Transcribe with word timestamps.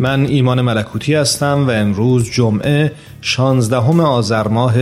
من 0.00 0.26
ایمان 0.26 0.60
ملکوتی 0.60 1.14
هستم 1.14 1.66
و 1.66 1.70
امروز 1.70 2.30
جمعه 2.30 2.92
16 3.22 3.76
آذر 4.02 4.48
ماه 4.48 4.74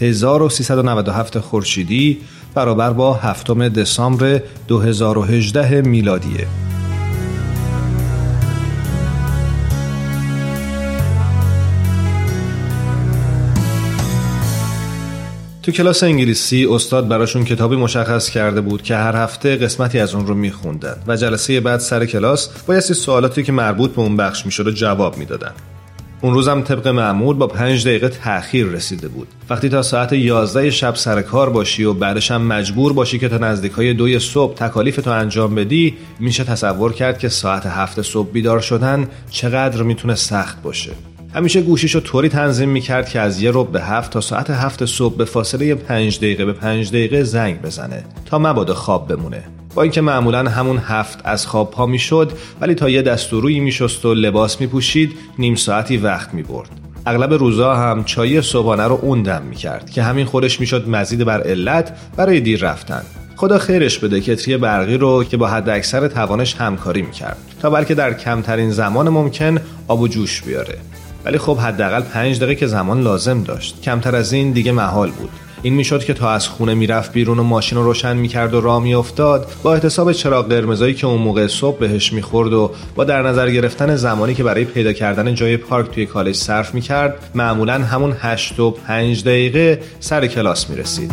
1397 0.00 1.38
خورشیدی 1.38 2.18
برابر 2.54 2.90
با 2.90 3.14
هفتم 3.14 3.68
دسامبر 3.68 4.40
2018 4.68 5.82
میلادیه. 5.82 6.67
تو 15.68 15.72
کلاس 15.72 16.02
انگلیسی 16.02 16.66
استاد 16.66 17.08
براشون 17.08 17.44
کتابی 17.44 17.76
مشخص 17.76 18.30
کرده 18.30 18.60
بود 18.60 18.82
که 18.82 18.96
هر 18.96 19.16
هفته 19.16 19.56
قسمتی 19.56 19.98
از 19.98 20.14
اون 20.14 20.26
رو 20.26 20.34
میخوندن 20.34 20.96
و 21.06 21.16
جلسه 21.16 21.60
بعد 21.60 21.80
سر 21.80 22.06
کلاس 22.06 22.48
بایستی 22.66 22.94
سوالاتی 22.94 23.42
که 23.42 23.52
مربوط 23.52 23.90
به 23.90 24.00
اون 24.00 24.16
بخش 24.16 24.46
می‌شد 24.46 24.66
و 24.66 24.70
جواب 24.70 25.18
می‌دادن. 25.18 25.52
اون 26.20 26.34
روزم 26.34 26.62
طبق 26.62 26.88
معمول 26.88 27.36
با 27.36 27.46
پنج 27.46 27.86
دقیقه 27.88 28.08
تأخیر 28.08 28.66
رسیده 28.66 29.08
بود. 29.08 29.28
وقتی 29.50 29.68
تا 29.68 29.82
ساعت 29.82 30.12
11 30.12 30.70
شب 30.70 30.94
سر 30.94 31.22
کار 31.22 31.50
باشی 31.50 31.84
و 31.84 31.92
بعدش 31.92 32.30
هم 32.30 32.42
مجبور 32.42 32.92
باشی 32.92 33.18
که 33.18 33.28
تا 33.28 33.38
نزدیکای 33.38 33.94
دوی 33.94 34.18
صبح 34.18 34.54
تکالیف 34.54 34.96
تو 34.96 35.10
انجام 35.10 35.54
بدی 35.54 35.96
میشه 36.20 36.44
تصور 36.44 36.92
کرد 36.92 37.18
که 37.18 37.28
ساعت 37.28 37.66
هفت 37.66 38.02
صبح 38.02 38.30
بیدار 38.32 38.60
شدن 38.60 39.08
چقدر 39.30 39.82
می‌تونه 39.82 40.14
سخت 40.14 40.62
باشه. 40.62 40.90
همیشه 41.38 41.60
گوشیش 41.60 41.94
رو 41.94 42.00
طوری 42.00 42.28
تنظیم 42.28 42.68
می‌کرد 42.68 43.08
که 43.08 43.20
از 43.20 43.42
یه 43.42 43.50
رب 43.54 43.72
به 43.72 43.82
هفت 43.82 44.12
تا 44.12 44.20
ساعت 44.20 44.50
هفت 44.50 44.84
صبح 44.84 45.16
به 45.16 45.24
فاصله 45.24 45.74
پنج 45.74 46.18
دقیقه 46.18 46.44
به 46.44 46.52
پنج 46.52 46.88
دقیقه 46.88 47.22
زنگ 47.22 47.62
بزنه 47.62 48.04
تا 48.26 48.38
مبادا 48.38 48.74
خواب 48.74 49.08
بمونه. 49.08 49.44
با 49.74 49.82
اینکه 49.82 50.00
معمولا 50.00 50.50
همون 50.50 50.78
هفت 50.78 51.18
از 51.24 51.46
خواب 51.46 51.70
پا 51.70 51.86
می‌شد 51.86 52.32
ولی 52.60 52.74
تا 52.74 52.88
یه 52.88 53.02
دستورویی 53.02 53.60
میشست 53.60 54.04
و 54.04 54.14
لباس 54.14 54.60
میپوشید 54.60 55.12
نیم 55.38 55.54
ساعتی 55.54 55.96
وقت 55.96 56.34
می‌برد. 56.34 56.68
اغلب 57.06 57.32
روزا 57.32 57.74
هم 57.74 58.04
چای 58.04 58.42
صبحانه 58.42 58.84
رو 58.84 58.98
اون 59.02 59.22
دم 59.22 59.42
می‌کرد 59.42 59.90
که 59.90 60.02
همین 60.02 60.26
خودش 60.26 60.60
می‌شد 60.60 60.88
مزید 60.88 61.24
بر 61.24 61.40
علت 61.40 61.96
برای 62.16 62.40
دیر 62.40 62.60
رفتن. 62.60 63.02
خدا 63.36 63.58
خیرش 63.58 63.98
بده 63.98 64.20
کتری 64.20 64.56
برقی 64.56 64.96
رو 64.96 65.24
که 65.24 65.36
با 65.36 65.48
حد 65.48 65.68
اکثر 65.68 66.08
توانش 66.08 66.54
همکاری 66.54 67.02
می‌کرد 67.02 67.36
تا 67.62 67.70
بلکه 67.70 67.94
در 67.94 68.14
کمترین 68.14 68.70
زمان 68.70 69.08
ممکن 69.08 69.58
آب 69.88 70.00
و 70.00 70.08
جوش 70.08 70.42
بیاره. 70.42 70.78
ولی 71.24 71.38
خب 71.38 71.58
حداقل 71.58 72.00
پنج 72.00 72.36
دقیقه 72.36 72.54
که 72.54 72.66
زمان 72.66 73.02
لازم 73.02 73.42
داشت. 73.42 73.82
کمتر 73.82 74.16
از 74.16 74.32
این 74.32 74.52
دیگه 74.52 74.72
محال 74.72 75.10
بود. 75.10 75.30
این 75.62 75.74
می‌شد 75.74 76.04
که 76.04 76.14
تا 76.14 76.30
از 76.30 76.48
خونه 76.48 76.74
می‌رفت 76.74 77.12
بیرون 77.12 77.38
و 77.38 77.42
ماشین 77.42 77.78
رو 77.78 77.84
روشن 77.84 78.16
می‌کرد 78.16 78.54
و 78.54 78.60
راه 78.60 78.82
میافتاد 78.82 79.52
با 79.62 79.74
احتساب 79.74 80.12
چراغ 80.12 80.48
قرمزایی 80.48 80.94
که 80.94 81.06
اون 81.06 81.20
موقع 81.20 81.46
صبح 81.46 81.78
بهش 81.78 82.12
می‌خورد 82.12 82.52
و 82.52 82.70
با 82.94 83.04
در 83.04 83.22
نظر 83.22 83.50
گرفتن 83.50 83.96
زمانی 83.96 84.34
که 84.34 84.42
برای 84.42 84.64
پیدا 84.64 84.92
کردن 84.92 85.34
جای 85.34 85.56
پارک 85.56 85.90
توی 85.90 86.06
کالج 86.06 86.36
صرف 86.36 86.74
می‌کرد 86.74 87.30
معمولا 87.34 87.74
همون 87.74 88.16
هشت 88.20 88.60
و 88.60 88.70
پنج 88.70 89.24
دقیقه 89.24 89.80
سر 90.00 90.26
کلاس 90.26 90.70
می‌رسید. 90.70 91.12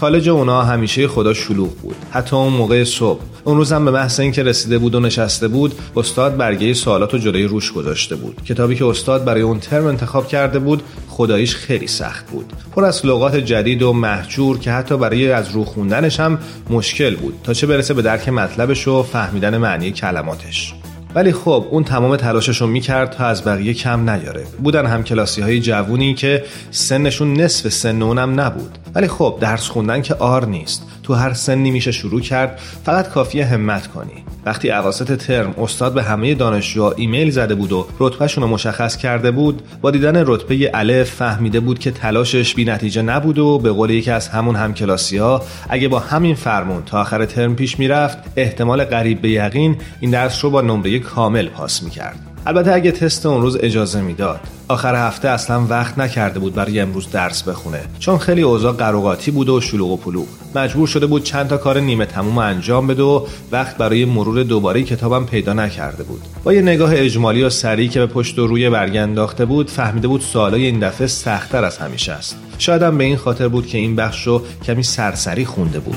کالج 0.00 0.28
اونا 0.28 0.62
همیشه 0.62 1.08
خدا 1.08 1.34
شلوغ 1.34 1.74
بود. 1.74 1.96
حتی 2.10 2.36
اون 2.36 2.52
موقع 2.52 2.84
صبح. 2.84 3.20
اون 3.44 3.56
روزم 3.56 3.84
به 3.84 3.90
محض 3.90 4.20
اینکه 4.20 4.42
رسیده 4.42 4.78
بود 4.78 4.94
و 4.94 5.00
نشسته 5.00 5.48
بود 5.48 5.74
استاد 5.96 6.36
برگه 6.36 6.74
سوالات 6.74 7.14
و 7.14 7.18
جلوی 7.18 7.44
روش 7.44 7.72
گذاشته 7.72 8.16
بود. 8.16 8.40
کتابی 8.44 8.74
که 8.74 8.84
استاد 8.84 9.24
برای 9.24 9.42
اون 9.42 9.60
ترم 9.60 9.86
انتخاب 9.86 10.28
کرده 10.28 10.58
بود 10.58 10.82
خداییش 11.08 11.56
خیلی 11.56 11.86
سخت 11.86 12.30
بود. 12.30 12.52
پر 12.74 12.84
از 12.84 13.06
لغات 13.06 13.36
جدید 13.36 13.82
و 13.82 13.92
محجور 13.92 14.58
که 14.58 14.72
حتی 14.72 14.96
برای 14.96 15.30
از 15.30 15.50
رو 15.50 15.64
خوندنش 15.64 16.20
هم 16.20 16.38
مشکل 16.70 17.16
بود. 17.16 17.34
تا 17.44 17.52
چه 17.52 17.66
برسه 17.66 17.94
به 17.94 18.02
درک 18.02 18.28
مطلبش 18.28 18.88
و 18.88 19.02
فهمیدن 19.02 19.56
معنی 19.56 19.90
کلماتش. 19.90 20.74
ولی 21.14 21.32
خب 21.32 21.66
اون 21.70 21.84
تمام 21.84 22.16
تلاشش 22.16 22.60
رو 22.60 22.66
می‌کرد 22.66 23.10
تا 23.10 23.24
از 23.26 23.44
بقیه 23.44 23.74
کم 23.74 24.10
نیاره. 24.10 24.46
بودن 24.62 24.86
هم 24.86 25.04
کلاسی 25.04 25.42
های 25.42 25.60
جوونی 25.60 26.14
که 26.14 26.44
سنشون 26.70 27.32
نصف 27.32 27.68
سن 27.68 28.02
اونم 28.02 28.40
نبود. 28.40 28.78
ولی 28.96 29.08
خب 29.08 29.38
درس 29.40 29.68
خوندن 29.68 30.02
که 30.02 30.14
آر 30.14 30.46
نیست. 30.46 30.82
تو 31.02 31.14
هر 31.14 31.32
سنی 31.32 31.70
میشه 31.70 31.92
شروع 31.92 32.20
کرد. 32.20 32.60
فقط 32.84 33.08
کافیه 33.08 33.46
همت 33.46 33.86
کنی. 33.86 34.24
وقتی 34.46 34.70
اواسط 34.70 35.18
ترم 35.18 35.54
استاد 35.58 35.94
به 35.94 36.02
همه 36.02 36.34
دانشجوها 36.34 36.92
ایمیل 36.92 37.30
زده 37.30 37.54
بود 37.54 37.72
و 37.72 37.86
رتبهشون 37.98 38.44
رو 38.44 38.50
مشخص 38.50 38.96
کرده 38.96 39.30
بود 39.30 39.62
با 39.80 39.90
دیدن 39.90 40.24
رتبه 40.26 40.70
الف 40.74 41.10
فهمیده 41.10 41.60
بود 41.60 41.78
که 41.78 41.90
تلاشش 41.90 42.54
بی 42.54 42.64
نتیجه 42.64 43.02
نبود 43.02 43.38
و 43.38 43.58
به 43.58 43.72
قول 43.72 43.90
یکی 43.90 44.10
از 44.10 44.28
همون 44.28 44.56
همکلاسی 44.56 45.16
ها 45.16 45.42
اگه 45.68 45.88
با 45.88 45.98
همین 45.98 46.34
فرمون 46.34 46.82
تا 46.86 47.00
آخر 47.00 47.24
ترم 47.24 47.56
پیش 47.56 47.78
می‌رفت 47.78 48.18
احتمال 48.36 48.84
قریب 48.84 49.20
به 49.20 49.30
یقین 49.30 49.76
این 50.00 50.10
درس 50.10 50.44
رو 50.44 50.50
با 50.50 50.60
نمره 50.60 50.98
کامل 50.98 51.48
پاس 51.48 51.82
می‌کرد. 51.82 52.35
البته 52.46 52.72
اگه 52.72 52.92
تست 52.92 53.26
اون 53.26 53.42
روز 53.42 53.56
اجازه 53.60 54.00
می‌داد. 54.00 54.40
آخر 54.68 55.06
هفته 55.06 55.28
اصلا 55.28 55.66
وقت 55.66 55.98
نکرده 55.98 56.38
بود 56.38 56.54
برای 56.54 56.80
امروز 56.80 57.10
درس 57.10 57.42
بخونه. 57.42 57.80
چون 57.98 58.18
خیلی 58.18 58.42
اوضاع 58.42 58.72
قروقاتی 58.72 59.30
بود 59.30 59.48
و 59.48 59.60
شلوغ 59.60 59.90
و 59.90 59.96
پلوغ. 59.96 60.26
مجبور 60.54 60.88
شده 60.88 61.06
بود 61.06 61.24
چند 61.24 61.48
تا 61.48 61.56
کار 61.56 61.80
نیمه 61.80 62.06
تموم 62.06 62.38
انجام 62.38 62.86
بده 62.86 63.02
و 63.02 63.26
وقت 63.52 63.76
برای 63.76 64.04
مرور 64.04 64.42
دوباره 64.42 64.82
کتابم 64.82 65.24
پیدا 65.24 65.52
نکرده 65.52 66.02
بود. 66.02 66.20
با 66.44 66.52
یه 66.52 66.62
نگاه 66.62 66.90
اجمالی 66.94 67.42
و 67.42 67.50
سریع 67.50 67.88
که 67.88 68.00
به 68.00 68.06
پشت 68.06 68.38
و 68.38 68.46
روی 68.46 68.70
برگه 68.70 69.00
انداخته 69.00 69.44
بود 69.44 69.70
فهمیده 69.70 70.08
بود 70.08 70.20
سوالای 70.20 70.66
این 70.66 70.78
دفعه 70.78 71.06
سختتر 71.06 71.64
از 71.64 71.78
همیشه 71.78 72.12
است. 72.12 72.36
شایدم 72.58 72.98
به 72.98 73.04
این 73.04 73.16
خاطر 73.16 73.48
بود 73.48 73.66
که 73.66 73.78
این 73.78 73.96
بخش 73.96 74.26
رو 74.26 74.42
کمی 74.66 74.82
سرسری 74.82 75.44
خونده 75.44 75.78
بود. 75.78 75.96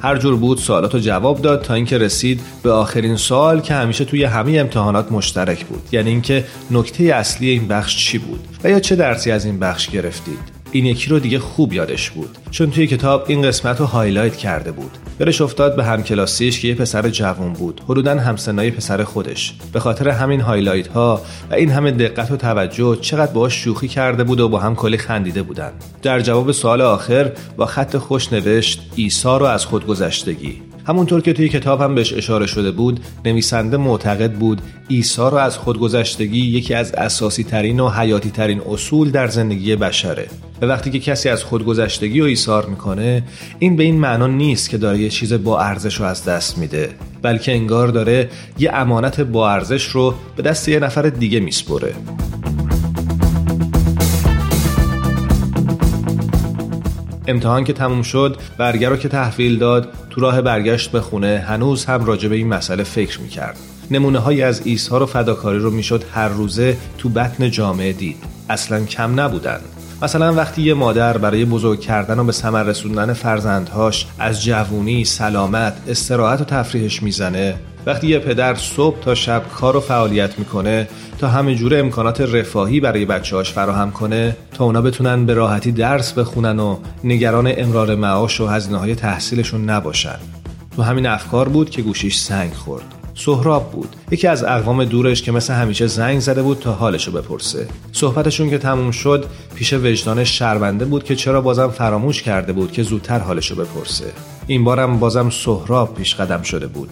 هر 0.00 0.16
جور 0.16 0.36
بود 0.36 0.58
سوالات 0.58 0.94
رو 0.94 1.00
جواب 1.00 1.42
داد 1.42 1.62
تا 1.62 1.74
اینکه 1.74 1.98
رسید 1.98 2.40
به 2.62 2.70
آخرین 2.70 3.16
سوال 3.16 3.60
که 3.60 3.74
همیشه 3.74 4.04
توی 4.04 4.24
همه 4.24 4.58
امتحانات 4.58 5.12
مشترک 5.12 5.64
بود. 5.64 5.82
یعنی 5.92 6.10
اینکه 6.10 6.44
نکته 6.70 7.04
اصلی 7.04 7.48
این 7.48 7.68
بخش 7.68 7.96
چی 7.96 8.18
بود 8.18 8.40
و 8.64 8.70
یا 8.70 8.80
چه 8.80 8.96
درسی 8.96 9.30
از 9.30 9.44
این 9.44 9.58
بخش 9.58 9.90
گرفتید. 9.90 10.57
این 10.72 10.86
یکی 10.86 11.10
رو 11.10 11.18
دیگه 11.18 11.38
خوب 11.38 11.72
یادش 11.72 12.10
بود. 12.10 12.38
چون 12.50 12.70
توی 12.70 12.86
کتاب 12.86 13.24
این 13.28 13.42
قسمت 13.42 13.80
رو 13.80 13.86
highlight 13.86 14.36
کرده 14.36 14.72
بود. 14.72 14.90
یادش 15.20 15.40
افتاد 15.40 15.76
به 15.76 15.84
همکلاسیش 15.84 16.60
که 16.60 16.68
یه 16.68 16.74
پسر 16.74 17.08
جوان 17.08 17.52
بود. 17.52 17.80
حدودا 17.84 18.18
همسنای 18.18 18.70
پسر 18.70 19.04
خودش. 19.04 19.54
به 19.72 19.80
خاطر 19.80 20.08
همین 20.08 20.40
highlight 20.40 20.86
ها 20.86 21.20
و 21.50 21.54
این 21.54 21.70
همه 21.70 21.90
دقت 21.90 22.30
و 22.30 22.36
توجه 22.36 22.98
چقدر 23.00 23.32
باهاش 23.32 23.54
شوخی 23.64 23.88
کرده 23.88 24.24
بود 24.24 24.40
و 24.40 24.48
با 24.48 24.58
هم 24.58 24.74
کلی 24.74 24.98
خندیده 24.98 25.42
بودن. 25.42 25.70
در 26.02 26.20
جواب 26.20 26.52
سوال 26.52 26.80
آخر 26.80 27.32
با 27.56 27.66
خط 27.66 27.96
خوش 27.96 28.32
نوشت 28.32 28.80
ایسا 28.96 29.36
رو 29.36 29.46
از 29.46 29.66
خودگذشتگی 29.66 30.67
همونطور 30.88 31.20
که 31.20 31.32
توی 31.32 31.48
کتاب 31.48 31.80
هم 31.80 31.94
بهش 31.94 32.12
اشاره 32.12 32.46
شده 32.46 32.70
بود 32.70 33.00
نویسنده 33.24 33.76
معتقد 33.76 34.32
بود 34.32 34.62
عیسی 34.90 35.22
را 35.22 35.40
از 35.40 35.58
خودگذشتگی 35.58 36.40
یکی 36.40 36.74
از 36.74 36.92
اساسی 36.92 37.44
ترین 37.44 37.80
و 37.80 37.88
حیاتی 37.88 38.30
ترین 38.30 38.60
اصول 38.60 39.10
در 39.10 39.28
زندگی 39.28 39.76
بشره. 39.76 40.26
و 40.62 40.66
وقتی 40.66 40.90
که 40.90 40.98
کسی 40.98 41.28
از 41.28 41.44
خودگذشتگی 41.44 42.20
رو 42.20 42.26
ایثار 42.26 42.66
می‌کنه 42.66 43.22
این 43.58 43.76
به 43.76 43.82
این 43.82 44.00
معنا 44.00 44.26
نیست 44.26 44.70
که 44.70 44.78
داره 44.78 44.98
یه 44.98 45.08
چیز 45.08 45.32
با 45.32 45.60
ارزش 45.60 45.94
رو 45.94 46.06
از 46.06 46.24
دست 46.24 46.58
میده 46.58 46.90
بلکه 47.22 47.52
انگار 47.52 47.88
داره 47.88 48.28
یه 48.58 48.70
امانت 48.74 49.20
با 49.20 49.50
ارزش 49.50 49.84
رو 49.84 50.14
به 50.36 50.42
دست 50.42 50.68
یه 50.68 50.78
نفر 50.78 51.02
دیگه 51.02 51.40
میسپره. 51.40 51.94
امتحان 57.28 57.64
که 57.64 57.72
تموم 57.72 58.02
شد 58.02 58.36
برگر 58.58 58.88
رو 58.88 58.96
که 58.96 59.08
تحویل 59.08 59.58
داد 59.58 59.88
تو 60.10 60.20
راه 60.20 60.40
برگشت 60.40 60.90
به 60.90 61.00
خونه 61.00 61.44
هنوز 61.48 61.84
هم 61.84 62.04
راجع 62.04 62.28
به 62.28 62.36
این 62.36 62.48
مسئله 62.48 62.82
فکر 62.82 63.20
می‌کرد. 63.20 63.56
نمونه 63.90 64.18
های 64.18 64.42
از 64.42 64.62
ایسار 64.64 65.02
و 65.02 65.06
فداکاری 65.06 65.58
رو 65.58 65.70
می‌شد 65.70 66.04
هر 66.14 66.28
روزه 66.28 66.76
تو 66.98 67.08
بطن 67.08 67.50
جامعه 67.50 67.92
دید. 67.92 68.16
اصلا 68.50 68.84
کم 68.84 69.20
نبودن. 69.20 69.60
مثلا 70.02 70.34
وقتی 70.34 70.62
یه 70.62 70.74
مادر 70.74 71.18
برای 71.18 71.44
بزرگ 71.44 71.80
کردن 71.80 72.18
و 72.18 72.24
به 72.24 72.32
ثمر 72.32 72.62
رسوندن 72.62 73.12
فرزندهاش 73.12 74.06
از 74.18 74.44
جوونی، 74.44 75.04
سلامت، 75.04 75.74
استراحت 75.88 76.40
و 76.40 76.44
تفریحش 76.44 77.02
می‌زنه 77.02 77.54
وقتی 77.88 78.06
یه 78.06 78.18
پدر 78.18 78.54
صبح 78.54 79.00
تا 79.00 79.14
شب 79.14 79.42
کار 79.54 79.76
و 79.76 79.80
فعالیت 79.80 80.38
می‌کنه 80.38 80.88
تا 81.18 81.28
همه 81.28 81.54
جوره 81.54 81.78
امکانات 81.78 82.20
رفاهی 82.20 82.80
برای 82.80 83.04
بچه‌هاش 83.04 83.52
فراهم 83.52 83.90
کنه 83.90 84.36
تا 84.54 84.64
اونا 84.64 84.82
بتونن 84.82 85.26
به 85.26 85.34
راحتی 85.34 85.72
درس 85.72 86.12
بخونن 86.12 86.58
و 86.58 86.76
نگران 87.04 87.52
امرار 87.56 87.94
معاش 87.94 88.40
و 88.40 88.46
هزینه 88.46 88.78
های 88.78 88.94
تحصیلشون 88.94 89.70
نباشن. 89.70 90.18
تو 90.76 90.82
همین 90.82 91.06
افکار 91.06 91.48
بود 91.48 91.70
که 91.70 91.82
گوشیش 91.82 92.16
سنگ 92.16 92.52
خورد. 92.52 92.84
سهراب 93.14 93.72
بود. 93.72 93.96
یکی 94.10 94.26
از 94.26 94.44
اقوام 94.44 94.84
دورش 94.84 95.22
که 95.22 95.32
مثل 95.32 95.54
همیشه 95.54 95.86
زنگ 95.86 96.20
زده 96.20 96.42
بود 96.42 96.58
تا 96.58 96.72
حالشو 96.72 97.12
بپرسه. 97.12 97.68
صحبتشون 97.92 98.50
که 98.50 98.58
تموم 98.58 98.90
شد 98.90 99.24
پیش 99.54 99.72
وجدانش 99.72 100.38
شرمنده 100.38 100.84
بود 100.84 101.04
که 101.04 101.16
چرا 101.16 101.40
بازم 101.40 101.68
فراموش 101.68 102.22
کرده 102.22 102.52
بود 102.52 102.72
که 102.72 102.82
زودتر 102.82 103.18
حالشو 103.18 103.54
بپرسه. 103.54 104.12
این 104.46 104.64
بارم 104.64 104.98
بازم 104.98 105.30
سهراب 105.30 105.94
پیش 105.94 106.14
قدم 106.14 106.42
شده 106.42 106.66
بود. 106.66 106.90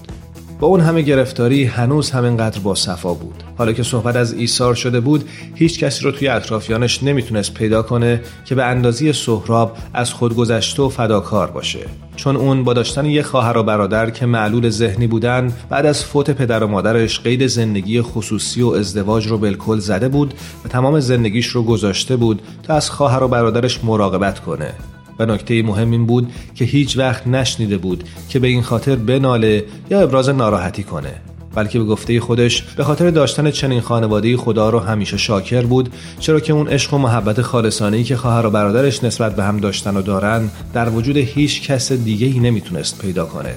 با 0.61 0.67
اون 0.67 0.81
همه 0.81 1.03
گرفتاری 1.03 1.64
هنوز 1.64 2.11
همینقدر 2.11 2.58
با 2.58 2.75
صفا 2.75 3.14
بود. 3.14 3.43
حالا 3.58 3.73
که 3.73 3.82
صحبت 3.82 4.17
از 4.17 4.32
ایثار 4.32 4.75
شده 4.75 5.00
بود 5.00 5.29
هیچ 5.55 5.81
کسی 5.81 6.05
رو 6.05 6.11
توی 6.11 6.29
اطرافیانش 6.29 7.03
نمی‌تونست 7.03 7.55
پیدا 7.55 7.82
کنه 7.82 8.20
که 8.44 8.55
به 8.55 8.64
اندازی 8.64 9.12
سهراب 9.12 9.76
از 9.94 10.12
خودگذشته 10.12 10.82
و 10.82 10.88
فداکار 10.88 11.50
باشه. 11.50 11.81
چون 12.17 12.37
اون 12.37 12.64
با 12.64 12.73
داشتن 12.73 13.06
یه 13.06 13.23
خواهر 13.23 13.58
و 13.58 13.62
برادر 13.62 14.11
که 14.11 14.26
معلول 14.26 14.69
ذهنی 14.69 15.06
بودن 15.06 15.53
بعد 15.69 15.87
از 15.87 16.05
فوت 16.05 16.31
پدر 16.31 16.64
و 16.64 16.67
مادرش 16.67 17.20
قید 17.20 17.47
زندگی 17.47 18.03
خصوصی 18.03 18.62
و 18.62 18.69
ازدواج 18.69 19.26
رو 19.26 19.38
بالکل 19.38 19.79
زده 19.79 20.08
بود 20.08 20.35
و 20.64 20.69
تمام 20.69 21.00
زندگیش 21.00 21.47
رو 21.47 21.62
گذاشته 21.62 22.17
بود 22.17 22.43
تا 22.62 22.75
از 22.75 22.91
خواهر 22.91 23.23
و 23.23 23.29
برادرش 23.29 23.85
مراقبت 23.85 24.41
کنه. 24.41 24.75
و 25.19 25.27
نکته 25.27 25.63
مهم 25.63 25.91
این 25.91 26.07
بود 26.07 26.33
که 26.55 26.65
هیچ 26.65 26.99
وقت 26.99 27.27
نشنیده 27.27 27.79
بود 27.79 28.05
که 28.29 28.39
به 28.39 28.49
این 28.49 28.63
خاطر 28.63 28.97
بناله 28.97 29.65
یا 29.91 30.01
ابراز 30.01 30.29
ناراحتی 30.29 30.83
کنه 30.83 31.13
بلکه 31.57 31.79
به 31.79 31.85
گفته 31.85 32.21
خودش 32.21 32.63
به 32.63 32.85
خاطر 32.85 33.11
داشتن 33.11 33.51
چنین 33.51 33.81
خانواده 33.81 34.37
خدا 34.37 34.71
رو 34.71 34.79
همیشه 34.79 35.17
شاکر 35.17 35.63
بود 35.63 35.89
چرا 36.21 36.41
که 36.41 36.53
اون 36.53 36.69
عشق 36.69 36.95
و 36.95 36.99
محبت 36.99 37.43
خالصانه 37.43 38.03
که 38.03 38.17
خواهر 38.17 38.47
و 38.47 38.51
برادرش 38.51 39.05
نسبت 39.05 39.37
به 39.37 39.45
هم 39.45 39.57
داشتن 39.61 39.97
و 39.97 40.03
دارن 40.03 40.51
در 40.73 40.89
وجود 40.89 41.17
هیچ 41.17 41.63
کس 41.63 41.93
دیگه 41.93 42.27
ای 42.27 42.39
نمی‌تونست 42.39 42.99
پیدا 42.99 43.27
کنه. 43.27 43.55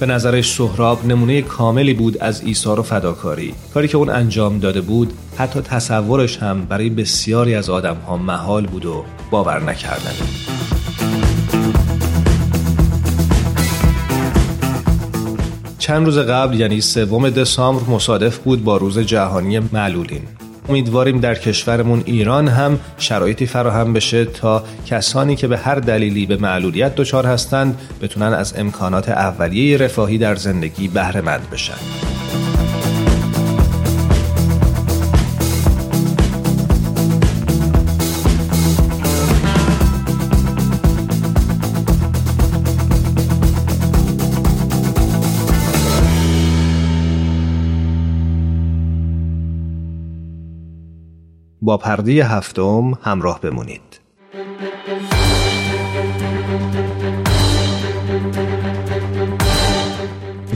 به 0.00 0.06
نظرش 0.06 0.52
سهراب 0.52 1.06
نمونه 1.06 1.42
کاملی 1.42 1.94
بود 1.94 2.18
از 2.18 2.42
ایثار 2.44 2.80
و 2.80 2.82
فداکاری. 2.82 3.54
کاری 3.74 3.88
که 3.88 3.96
اون 3.96 4.10
انجام 4.10 4.58
داده 4.58 4.80
بود 4.80 5.12
حتی 5.36 5.60
تصورش 5.60 6.38
هم 6.38 6.64
برای 6.64 6.90
بسیاری 6.90 7.54
از 7.54 7.70
آدم 7.70 7.96
ها 7.96 8.16
محال 8.16 8.66
بود 8.66 8.86
و 8.86 9.04
باور 9.30 9.62
نکردنی 9.62 10.79
چند 15.80 16.06
روز 16.06 16.18
قبل 16.18 16.60
یعنی 16.60 16.80
سوم 16.80 17.30
دسامبر 17.30 17.94
مصادف 17.94 18.38
بود 18.38 18.64
با 18.64 18.76
روز 18.76 18.98
جهانی 18.98 19.58
معلولین 19.58 20.22
امیدواریم 20.68 21.20
در 21.20 21.34
کشورمون 21.34 22.02
ایران 22.06 22.48
هم 22.48 22.80
شرایطی 22.98 23.46
فراهم 23.46 23.92
بشه 23.92 24.24
تا 24.24 24.64
کسانی 24.86 25.36
که 25.36 25.48
به 25.48 25.58
هر 25.58 25.74
دلیلی 25.74 26.26
به 26.26 26.36
معلولیت 26.36 26.94
دچار 26.94 27.26
هستند 27.26 27.78
بتونن 28.02 28.32
از 28.32 28.54
امکانات 28.58 29.08
اولیه 29.08 29.76
رفاهی 29.76 30.18
در 30.18 30.34
زندگی 30.34 30.88
بهره 30.88 31.20
مند 31.20 31.50
بشن. 31.50 32.19
با 51.70 51.76
پرده 51.76 52.24
هفتم 52.24 52.92
همراه 53.02 53.40
بمونید. 53.40 54.00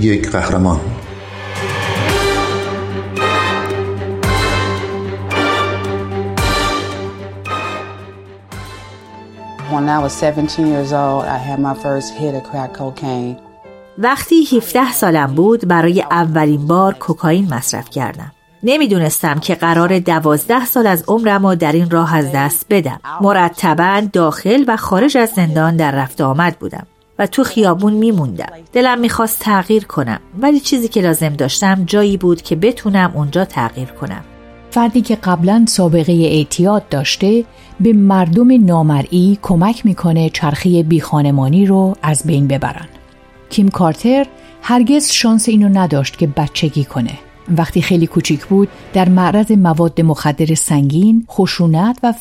یک 0.00 0.31
قهرمان 0.31 0.81
When 9.70 9.88
I 9.88 9.99
was 9.99 10.12
17 10.12 10.62
years 10.62 10.93
old, 10.93 11.25
I 11.25 11.38
had 11.38 11.60
my 11.60 11.75
first 11.75 12.14
hit 12.14 12.34
of 12.34 12.43
crack 12.50 12.72
cocaine. 12.78 13.37
وقتی 13.99 14.44
17 14.44 14.93
سالم 14.93 15.34
بود 15.34 15.69
برای 15.69 16.05
اولین 16.10 16.67
بار 16.67 16.94
کوکائین 16.94 17.55
مصرف 17.55 17.90
کردم. 17.90 18.33
نمی‌دونستم 18.66 19.40
که 19.40 19.55
قرار 19.55 19.99
دوازده 19.99 20.64
سال 20.64 20.87
از 20.87 21.05
عمرم 21.08 21.46
رو 21.46 21.55
در 21.55 21.72
این 21.72 21.90
راه 21.90 22.16
از 22.16 22.32
دست 22.34 22.66
بدم. 22.70 23.00
مرتبا 23.20 24.02
داخل 24.12 24.64
و 24.69 24.76
خارج 24.76 25.16
از 25.16 25.31
زندان 25.31 25.76
در 25.76 25.90
رفت 25.90 26.20
آمد 26.20 26.58
بودم 26.58 26.87
و 27.19 27.26
تو 27.26 27.44
خیابون 27.44 27.93
میموندم. 27.93 28.46
دلم 28.72 29.00
می‌خواست 29.00 29.38
تغییر 29.38 29.84
کنم 29.84 30.20
ولی 30.38 30.61
چیزی 30.61 30.88
که 30.88 31.00
لازم 31.00 31.28
داشتم 31.28 31.84
جایی 31.84 32.16
بود 32.16 32.43
که 32.43 32.56
بتونم 32.56 33.12
اونجا 33.14 33.44
تغییر 33.44 33.88
کنم. 33.88 34.25
فردی 34.70 35.00
که 35.00 35.17
قبلا 35.17 35.64
سابقه 35.69 36.12
اعتیاد 36.12 36.88
داشته 36.88 37.44
به 37.81 37.93
مردم 37.93 38.67
نامرئی 38.67 39.38
کمک 39.43 39.87
می‌کنه 39.87 40.31
چرخی 40.31 40.82
بیخانمانی 40.82 41.67
رو 41.67 41.96
از 42.02 42.22
بین 42.26 42.49
ببرن. 42.49 42.88
کیم 43.50 43.69
کارتر 43.69 44.26
هرگز 44.62 45.10
شانس 45.10 45.49
اینو 45.49 45.69
نداشت 45.69 46.19
که 46.19 46.26
بچگی 46.26 46.84
کنه. 46.84 47.19
وقتی 47.49 47.82
خیلی 47.82 48.06
کوچیک 48.06 48.46
بود 48.46 48.69
در 48.93 49.08
معرض 49.08 49.52
مواد 49.52 50.00
مخدر 50.00 50.55
سنگین، 50.55 51.26
خشونت 51.31 51.99
و 52.02 52.14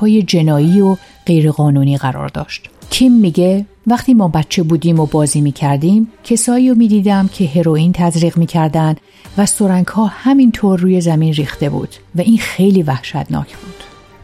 های 0.00 0.22
جنایی 0.22 0.80
و 0.80 0.96
غیرقانونی 1.26 1.96
قرار 1.96 2.28
داشت. 2.28 2.68
کیم 2.90 3.12
میگه 3.12 3.66
وقتی 3.86 4.14
ما 4.14 4.28
بچه 4.28 4.62
بودیم 4.62 5.00
و 5.00 5.06
بازی 5.06 5.40
می‌کردیم 5.40 6.08
کسایی 6.24 6.70
رو 6.70 6.74
می‌دیدم 6.74 7.28
که 7.32 7.46
هروئین 7.46 7.92
تزریق 7.92 8.38
می‌کردن 8.38 8.96
و 9.38 9.46
سرنگ 9.46 9.86
ها 9.86 10.06
همینطور 10.06 10.80
روی 10.80 11.00
زمین 11.00 11.32
ریخته 11.32 11.70
بود 11.70 11.88
و 12.14 12.20
این 12.20 12.38
خیلی 12.38 12.82
وحشتناک 12.82 13.56
بود. 13.56 13.74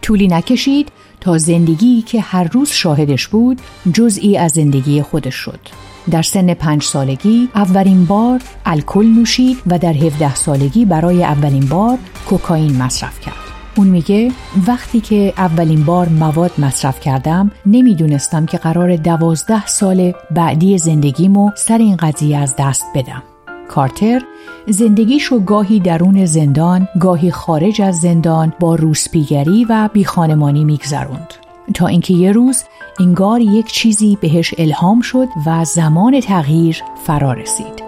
طولی 0.02 0.28
نکشید 0.28 0.88
تا 1.21 1.38
زندگی 1.38 2.02
که 2.02 2.21
هر 2.21 2.45
روز 2.45 2.69
شاهدش 2.69 3.28
بود 3.28 3.61
جزئی 3.93 4.37
از 4.37 4.52
زندگی 4.52 5.02
خودش 5.02 5.35
شد. 5.35 5.61
در 6.11 6.23
سن 6.23 6.55
پنج 6.55 6.83
سالگی 6.83 7.49
اولین 7.55 8.05
بار 8.05 8.41
الکل 8.67 9.07
نوشید 9.07 9.59
و 9.67 9.79
در 9.79 9.93
17 9.93 10.35
سالگی 10.35 10.85
برای 10.85 11.25
اولین 11.25 11.67
بار 11.67 11.99
کوکائین 12.29 12.83
مصرف 12.83 13.21
کرد. 13.21 13.35
اون 13.77 13.87
میگه 13.87 14.33
وقتی 14.67 15.01
که 15.01 15.33
اولین 15.37 15.85
بار 15.85 16.09
مواد 16.09 16.53
مصرف 16.59 17.01
کردم 17.01 17.51
نمی‌دونستم 17.67 18.47
که 18.47 18.59
قرار 18.59 18.97
دوازده 18.97 19.67
سال 19.67 20.13
بعدی 20.31 20.79
زندگیمو 20.79 21.51
سر 21.57 21.79
این 21.79 21.97
قضیه 21.97 22.39
از 22.39 22.55
دست 22.59 22.85
بدم. 22.95 23.23
کارتر 23.69 24.23
زندگیشو 24.69 25.41
گاهی 25.41 25.81
درون 25.81 26.25
زندان 26.25 26.89
گاهی 27.01 27.31
خارج 27.31 27.83
از 27.83 28.01
زندان 28.01 28.53
با 28.61 28.75
روسپیگری 28.75 29.67
و 29.69 29.89
بیخانمانی 29.93 30.65
میگذروند. 30.65 31.35
تا 31.75 31.87
اینکه 31.87 32.15
یه 32.15 32.33
روز 32.33 32.65
انگار 33.00 33.41
یک 33.41 33.67
چیزی 33.73 34.19
بهش 34.21 34.55
الهام 34.59 35.00
شد 35.00 35.29
و 35.47 35.65
زمان 35.65 36.21
تغییر 36.21 36.83
فرا 37.05 37.33
رسید. 37.33 37.83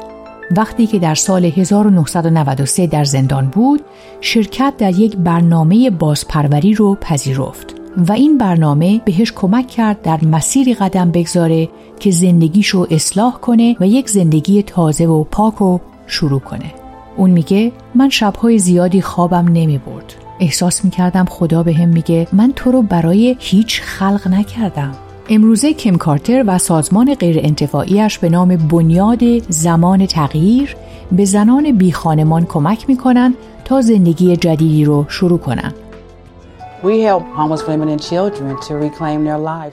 وقتی 0.56 0.86
که 0.86 0.98
در 0.98 1.14
سال 1.14 1.44
1993 1.44 2.86
در 2.86 3.04
زندان 3.04 3.46
بود، 3.46 3.80
شرکت 4.20 4.74
در 4.78 4.90
یک 4.90 5.16
برنامه 5.16 5.90
بازپروری 5.90 6.74
رو 6.74 6.94
پذیرفت 6.94 7.74
و 7.96 8.12
این 8.12 8.38
برنامه 8.38 9.00
بهش 9.04 9.32
کمک 9.32 9.66
کرد 9.66 10.02
در 10.02 10.24
مسیری 10.24 10.74
قدم 10.74 11.10
بگذاره 11.10 11.68
که 12.00 12.10
زندگیشو 12.10 12.86
اصلاح 12.90 13.38
کنه 13.38 13.76
و 13.80 13.86
یک 13.86 14.10
زندگی 14.10 14.62
تازه 14.62 15.06
و 15.06 15.24
پاک 15.24 15.62
و 15.62 15.78
شروع 16.06 16.40
کنه. 16.40 16.74
اون 17.16 17.30
میگه 17.30 17.72
من 17.94 18.08
شبهای 18.08 18.58
زیادی 18.58 19.00
خوابم 19.00 19.48
نمی 19.48 19.78
برد. 19.78 20.27
احساس 20.40 20.84
می‌کردم 20.84 21.24
خدا 21.24 21.62
به 21.62 21.74
هم 21.74 21.88
میگه 21.88 22.28
من 22.32 22.52
تو 22.56 22.72
رو 22.72 22.82
برای 22.82 23.36
هیچ 23.38 23.82
خلق 23.82 24.28
نکردم 24.28 24.94
امروزه 25.28 25.72
کیم 25.72 25.98
کارتر 25.98 26.44
و 26.46 26.58
سازمان 26.58 27.14
غیر 27.14 27.38
انتفاعیش 27.42 28.18
به 28.18 28.28
نام 28.28 28.56
بنیاد 28.56 29.50
زمان 29.50 30.06
تغییر 30.06 30.76
به 31.12 31.24
زنان 31.24 31.72
بی 31.72 31.92
خانمان 31.92 32.44
کمک 32.44 32.88
می‌کنن 32.88 33.34
تا 33.64 33.80
زندگی 33.80 34.36
جدیدی 34.36 34.84
رو 34.84 35.04
شروع 35.08 35.38
کنن. 35.38 35.72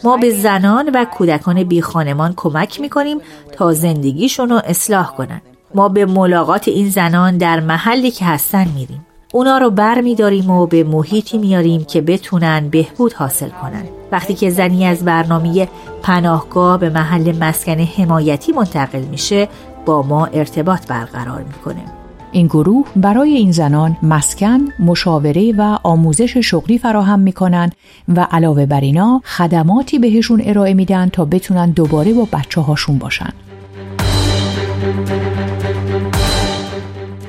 ما 0.04 0.18
به 0.18 0.32
زنان 0.32 0.90
و 0.94 1.06
کودکان 1.06 1.64
بی 1.64 1.82
خانمان 1.82 2.34
کمک 2.36 2.82
می‌کنیم 2.82 3.18
تا 3.52 3.74
زندگیشون 3.74 4.50
رو 4.50 4.62
اصلاح 4.66 5.16
کنن. 5.16 5.42
ما 5.76 5.90
به 5.90 6.06
ملاقات 6.06 6.68
این 6.68 6.90
زنان 6.90 7.38
در 7.38 7.60
محلی 7.60 8.12
که 8.12 8.26
هستن 8.26 8.68
میریم. 8.76 9.05
اونا 9.36 9.58
رو 9.58 9.70
بر 9.70 10.02
میداریم 10.02 10.50
و 10.50 10.68
به 10.68 10.84
محیطی 10.84 11.38
میاریم 11.38 11.84
که 11.84 12.02
بتونن 12.02 12.70
بهبود 12.70 13.14
حاصل 13.14 13.50
کنن. 13.50 13.84
وقتی 14.12 14.34
که 14.34 14.50
زنی 14.50 14.86
از 14.86 15.06
برنامه 15.06 15.68
پناهگاه 16.04 16.80
به 16.80 16.90
محل 16.90 17.38
مسکن 17.40 17.80
حمایتی 17.80 18.52
منتقل 18.52 19.00
میشه 19.00 19.48
با 19.86 20.02
ما 20.02 20.26
ارتباط 20.26 20.88
برقرار 20.88 21.44
می‌کنه. 21.44 21.84
این 22.32 22.48
گروه 22.48 22.86
برای 22.96 23.34
این 23.34 23.52
زنان 23.52 23.98
مسکن، 24.04 24.60
مشاوره 24.80 25.54
و 25.58 25.78
آموزش 25.84 26.38
شغلی 26.38 26.78
فراهم 26.78 27.20
می‌کنن 27.20 27.72
و 28.16 28.28
علاوه 28.32 28.66
بر 28.66 28.82
اینا 28.82 29.22
خدماتی 29.26 30.00
بهشون 30.00 30.42
ارائه 30.46 30.74
میدن 30.74 31.10
تا 31.10 31.26
بتونن 31.26 31.70
دوباره 31.70 32.14
با 32.14 32.28
بچه 32.34 32.62
هاشون 32.62 32.98
باشن. 32.98 33.34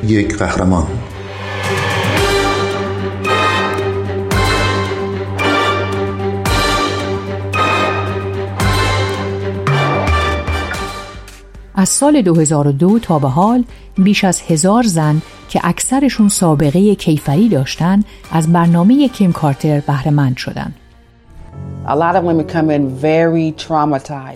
یک 0.07 0.39
قهرمان. 0.39 0.87
از 11.77 11.89
سال 11.89 12.23
2002 12.23 12.99
تا 12.99 13.19
به 13.19 13.29
حال 13.29 13.65
بیش 13.99 14.25
از 14.25 14.41
هزار 14.41 14.83
زن 14.83 15.23
که 15.49 15.61
اکثرشون 15.65 16.29
سابقه 16.29 16.95
کیفری 16.95 17.49
داشتن 17.49 18.03
از 18.33 18.53
برنامه 18.53 19.09
کیم 19.09 19.33
کارتر 19.33 19.81
بهرهمند 19.81 20.37
شدن. 20.37 20.75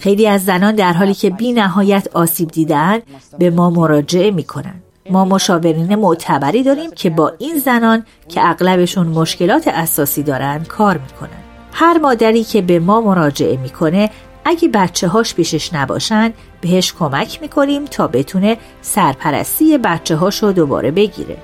خیلی 0.00 0.26
از 0.26 0.44
زنان 0.44 0.74
در 0.74 0.92
حالی 0.92 1.14
که 1.14 1.30
بی 1.30 1.52
نهایت 1.52 2.08
آسیب 2.14 2.48
دیدن 2.48 2.98
به 3.38 3.50
ما 3.50 3.70
مراجعه 3.70 4.30
می 4.30 4.44
کنن. 4.44 4.74
ما 5.10 5.24
مشاورین 5.24 5.94
معتبری 5.94 6.62
داریم 6.62 6.90
که 6.90 7.10
با 7.10 7.32
این 7.38 7.58
زنان 7.58 8.04
که 8.28 8.48
اغلبشون 8.48 9.06
مشکلات 9.06 9.68
اساسی 9.68 10.22
دارن 10.22 10.64
کار 10.64 10.98
می‌کنن. 10.98 11.40
هر 11.72 11.98
مادری 11.98 12.44
که 12.44 12.62
به 12.62 12.78
ما 12.78 13.00
مراجعه 13.00 13.56
می‌کنه 13.56 14.10
اگه 14.50 14.68
بچه 14.68 15.08
هاش 15.08 15.34
پیشش 15.34 15.74
نباشن 15.74 16.32
بهش 16.60 16.92
کمک 16.92 17.38
می‌کنیم 17.42 17.84
تا 17.84 18.06
بتونه 18.06 18.56
سرپرستی 18.82 19.78
بچه 19.78 20.16
هاشو 20.16 20.52
دوباره 20.52 20.90
بگیره. 20.90 21.36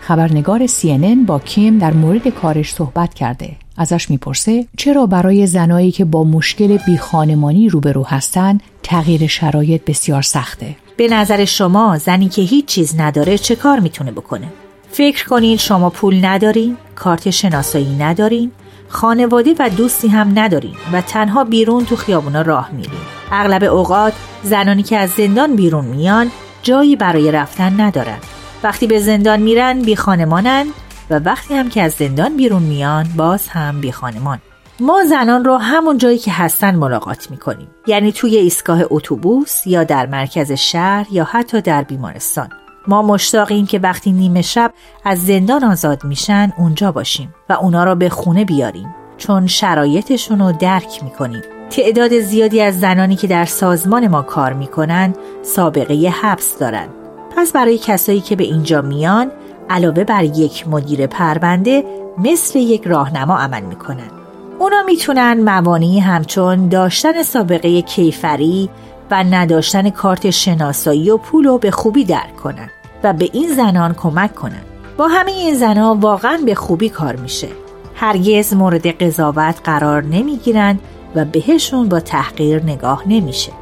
خبرنگار 0.00 0.66
CNN 0.66 1.26
با 1.26 1.38
کیم 1.38 1.78
در 1.78 1.92
مورد 1.92 2.28
کارش 2.28 2.72
صحبت 2.72 3.14
کرده. 3.14 3.50
ازش 3.76 4.10
می‌پرسه 4.10 4.66
چرا 4.76 5.06
برای 5.06 5.46
زنایی 5.46 5.90
که 5.90 6.04
با 6.04 6.24
مشکل 6.24 6.78
بیخانمانی 6.86 7.68
روبرو 7.68 8.02
هستن 8.06 8.58
تغییر 8.82 9.26
شرایط 9.26 9.84
بسیار 9.84 10.22
سخته؟ 10.22 10.76
به 10.96 11.08
نظر 11.08 11.44
شما 11.44 11.98
زنی 11.98 12.28
که 12.28 12.42
هیچ 12.42 12.64
چیز 12.64 13.00
نداره 13.00 13.38
چه 13.38 13.56
کار 13.56 13.80
می‌تونه 13.80 14.10
بکنه؟ 14.10 14.46
فکر 14.90 15.26
کنین 15.26 15.56
شما 15.56 15.90
پول 15.90 16.24
ندارین 16.24 16.76
کارت 16.94 17.30
شناسایی 17.30 17.96
ندارین 17.96 18.50
خانواده 18.88 19.54
و 19.58 19.70
دوستی 19.70 20.08
هم 20.08 20.38
ندارین 20.38 20.74
و 20.92 21.00
تنها 21.00 21.44
بیرون 21.44 21.84
تو 21.84 21.96
خیابونا 21.96 22.42
راه 22.42 22.70
میرین 22.72 23.00
اغلب 23.32 23.64
اوقات 23.64 24.12
زنانی 24.42 24.82
که 24.82 24.96
از 24.96 25.10
زندان 25.10 25.56
بیرون 25.56 25.84
میان 25.84 26.30
جایی 26.62 26.96
برای 26.96 27.32
رفتن 27.32 27.80
ندارن. 27.80 28.18
وقتی 28.62 28.86
به 28.86 29.00
زندان 29.00 29.40
میرن 29.40 29.82
بی 29.82 29.96
خانمانن 29.96 30.66
و 31.10 31.18
وقتی 31.18 31.54
هم 31.54 31.68
که 31.68 31.82
از 31.82 31.92
زندان 31.92 32.36
بیرون 32.36 32.62
میان 32.62 33.08
باز 33.16 33.48
هم 33.48 33.80
بی 33.80 33.92
خانمان. 33.92 34.38
ما 34.80 35.04
زنان 35.04 35.44
رو 35.44 35.56
همون 35.56 35.98
جایی 35.98 36.18
که 36.18 36.32
هستن 36.32 36.74
ملاقات 36.74 37.30
می‌کنیم. 37.30 37.68
یعنی 37.86 38.12
توی 38.12 38.36
ایستگاه 38.36 38.80
اتوبوس 38.90 39.66
یا 39.66 39.84
در 39.84 40.06
مرکز 40.06 40.52
شهر 40.52 41.06
یا 41.10 41.24
حتی 41.24 41.60
در 41.60 41.82
بیمارستان. 41.82 42.48
ما 42.88 43.02
مشتاقیم 43.02 43.66
که 43.66 43.78
وقتی 43.78 44.12
نیمه 44.12 44.42
شب 44.42 44.72
از 45.04 45.26
زندان 45.26 45.64
آزاد 45.64 46.04
میشن 46.04 46.52
اونجا 46.58 46.92
باشیم 46.92 47.34
و 47.48 47.52
اونا 47.52 47.84
را 47.84 47.94
به 47.94 48.08
خونه 48.08 48.44
بیاریم 48.44 48.94
چون 49.16 49.46
شرایطشون 49.46 50.38
رو 50.38 50.52
درک 50.52 51.04
می‌کنیم. 51.04 51.42
تعداد 51.70 52.20
زیادی 52.20 52.60
از 52.60 52.80
زنانی 52.80 53.16
که 53.16 53.26
در 53.26 53.44
سازمان 53.44 54.08
ما 54.08 54.22
کار 54.22 54.52
می‌کنن 54.52 55.14
سابقه 55.42 56.12
حبس 56.22 56.58
دارن. 56.58 56.88
پس 57.36 57.52
برای 57.52 57.78
کسایی 57.78 58.20
که 58.20 58.36
به 58.36 58.44
اینجا 58.44 58.82
میان 58.82 59.30
علاوه 59.70 60.04
بر 60.04 60.24
یک 60.24 60.68
مدیر 60.68 61.06
پرونده 61.06 61.84
مثل 62.18 62.58
یک 62.58 62.82
راهنما 62.86 63.38
عمل 63.38 63.62
می‌کنن. 63.62 64.10
اونا 64.58 64.82
می‌تونن 64.86 65.40
موانعی 65.44 65.98
همچون 65.98 66.68
داشتن 66.68 67.22
سابقه 67.22 67.82
کیفری 67.82 68.70
و 69.10 69.24
نداشتن 69.24 69.90
کارت 69.90 70.30
شناسایی 70.30 71.10
و 71.10 71.16
پول 71.16 71.44
رو 71.44 71.58
به 71.58 71.70
خوبی 71.70 72.04
درک 72.04 72.36
کنن. 72.36 72.70
و 73.02 73.12
به 73.12 73.30
این 73.32 73.48
زنان 73.48 73.94
کمک 73.94 74.34
کنن. 74.34 74.62
با 74.96 75.08
همه 75.08 75.32
این 75.32 75.54
زنان 75.54 76.00
واقعا 76.00 76.38
به 76.46 76.54
خوبی 76.54 76.88
کار 76.88 77.16
میشه. 77.16 77.48
هرگز 77.94 78.54
مورد 78.54 78.86
قضاوت 78.86 79.60
قرار 79.64 80.02
نمی‌گیرند 80.04 80.80
و 81.14 81.24
بهشون 81.24 81.88
با 81.88 82.00
تحقیر 82.00 82.62
نگاه 82.62 83.02
نمیشه. 83.06 83.52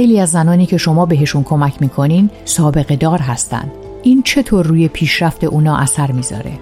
خیلی 0.00 0.20
از 0.20 0.30
زنانی 0.30 0.66
که 0.66 0.76
شما 0.76 1.06
بهشون 1.06 1.42
کمک 1.42 1.74
می‌کنین 1.80 2.30
سابقه 2.44 2.96
دار 2.96 3.18
هستن 3.18 3.72
این 4.02 4.22
چطور 4.22 4.66
روی 4.66 4.88
پیشرفت 4.88 5.44
اونا 5.44 5.76
اثر 5.76 6.12
می‌ذاره؟ 6.12 6.52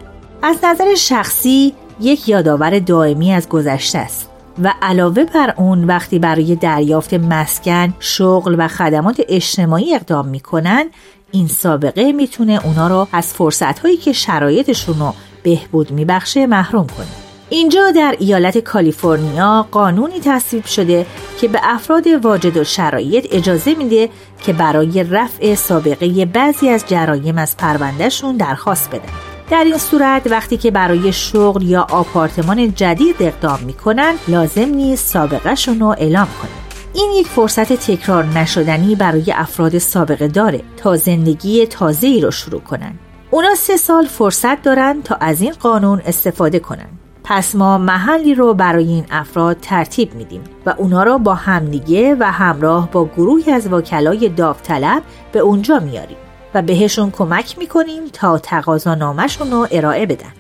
از 0.42 0.56
نظر 0.64 0.94
شخصی 0.94 1.74
یک 2.00 2.28
یادآور 2.28 2.78
دائمی 2.78 3.32
از 3.32 3.48
گذشته 3.48 3.98
است 3.98 4.28
و 4.62 4.74
علاوه 4.82 5.24
بر 5.24 5.54
اون 5.56 5.84
وقتی 5.84 6.18
برای 6.18 6.56
دریافت 6.56 7.14
مسکن، 7.14 7.94
شغل 8.00 8.56
و 8.58 8.68
خدمات 8.68 9.20
اجتماعی 9.28 9.94
اقدام 9.94 10.28
می‌کنن 10.28 10.84
این 11.32 11.46
سابقه 11.46 12.12
می‌تونه 12.12 12.60
اونا 12.64 12.88
رو 12.88 13.08
از 13.12 13.26
فرصتهایی 13.26 13.96
که 13.96 14.12
شرایطشون 14.12 14.98
رو 14.98 15.14
بهبود 15.42 15.90
میبخشه 15.90 16.46
محروم 16.46 16.86
کنه 16.86 17.27
اینجا 17.50 17.90
در 17.90 18.16
ایالت 18.18 18.58
کالیفرنیا 18.58 19.66
قانونی 19.70 20.20
تصویب 20.20 20.64
شده 20.64 21.06
که 21.40 21.48
به 21.48 21.60
افراد 21.62 22.06
واجد 22.06 22.56
و 22.56 22.64
شرایط 22.64 23.26
اجازه 23.30 23.74
میده 23.74 24.08
که 24.42 24.52
برای 24.52 25.04
رفع 25.04 25.54
سابقه 25.54 26.24
بعضی 26.24 26.68
از 26.68 26.84
جرایم 26.86 27.38
از 27.38 27.56
پروندهشون 27.56 28.36
درخواست 28.36 28.90
بدن. 28.90 29.12
در 29.50 29.64
این 29.64 29.78
صورت 29.78 30.26
وقتی 30.26 30.56
که 30.56 30.70
برای 30.70 31.12
شغل 31.12 31.62
یا 31.62 31.86
آپارتمان 31.90 32.74
جدید 32.74 33.16
اقدام 33.20 33.58
می‌کنن 33.66 34.14
لازم 34.28 34.68
نیست 34.68 35.06
سابقهشون 35.06 35.80
رو 35.80 35.86
اعلام 35.86 36.28
کنن. 36.42 36.50
این 36.94 37.12
یک 37.12 37.26
فرصت 37.26 37.72
تکرار 37.72 38.24
نشدنی 38.24 38.94
برای 38.94 39.32
افراد 39.32 39.78
سابقه 39.78 40.28
داره 40.28 40.60
تا 40.76 40.96
زندگی 40.96 41.66
تازه 41.66 42.06
ای 42.06 42.20
رو 42.20 42.30
شروع 42.30 42.60
کنن. 42.60 42.98
اونا 43.30 43.54
سه 43.54 43.76
سال 43.76 44.06
فرصت 44.06 44.62
دارن 44.62 45.02
تا 45.02 45.14
از 45.14 45.40
این 45.40 45.52
قانون 45.52 46.02
استفاده 46.06 46.58
کنن. 46.58 46.88
پس 47.30 47.54
ما 47.54 47.78
محلی 47.78 48.34
رو 48.34 48.54
برای 48.54 48.86
این 48.86 49.04
افراد 49.10 49.56
ترتیب 49.62 50.14
میدیم 50.14 50.44
و 50.66 50.74
اونا 50.78 51.02
رو 51.02 51.18
با 51.18 51.34
همدیگه 51.34 52.16
و 52.20 52.24
همراه 52.24 52.90
با 52.90 53.04
گروهی 53.04 53.52
از 53.52 53.72
وکلای 53.72 54.28
داوطلب 54.28 55.02
به 55.32 55.38
اونجا 55.38 55.78
میاریم 55.78 56.16
و 56.54 56.62
بهشون 56.62 57.10
کمک 57.10 57.58
می‌کنیم 57.58 58.02
تا 58.12 58.38
تقاضا 58.38 58.94
نامشون 58.94 59.50
رو 59.50 59.66
ارائه 59.70 60.06
بدن. 60.06 60.32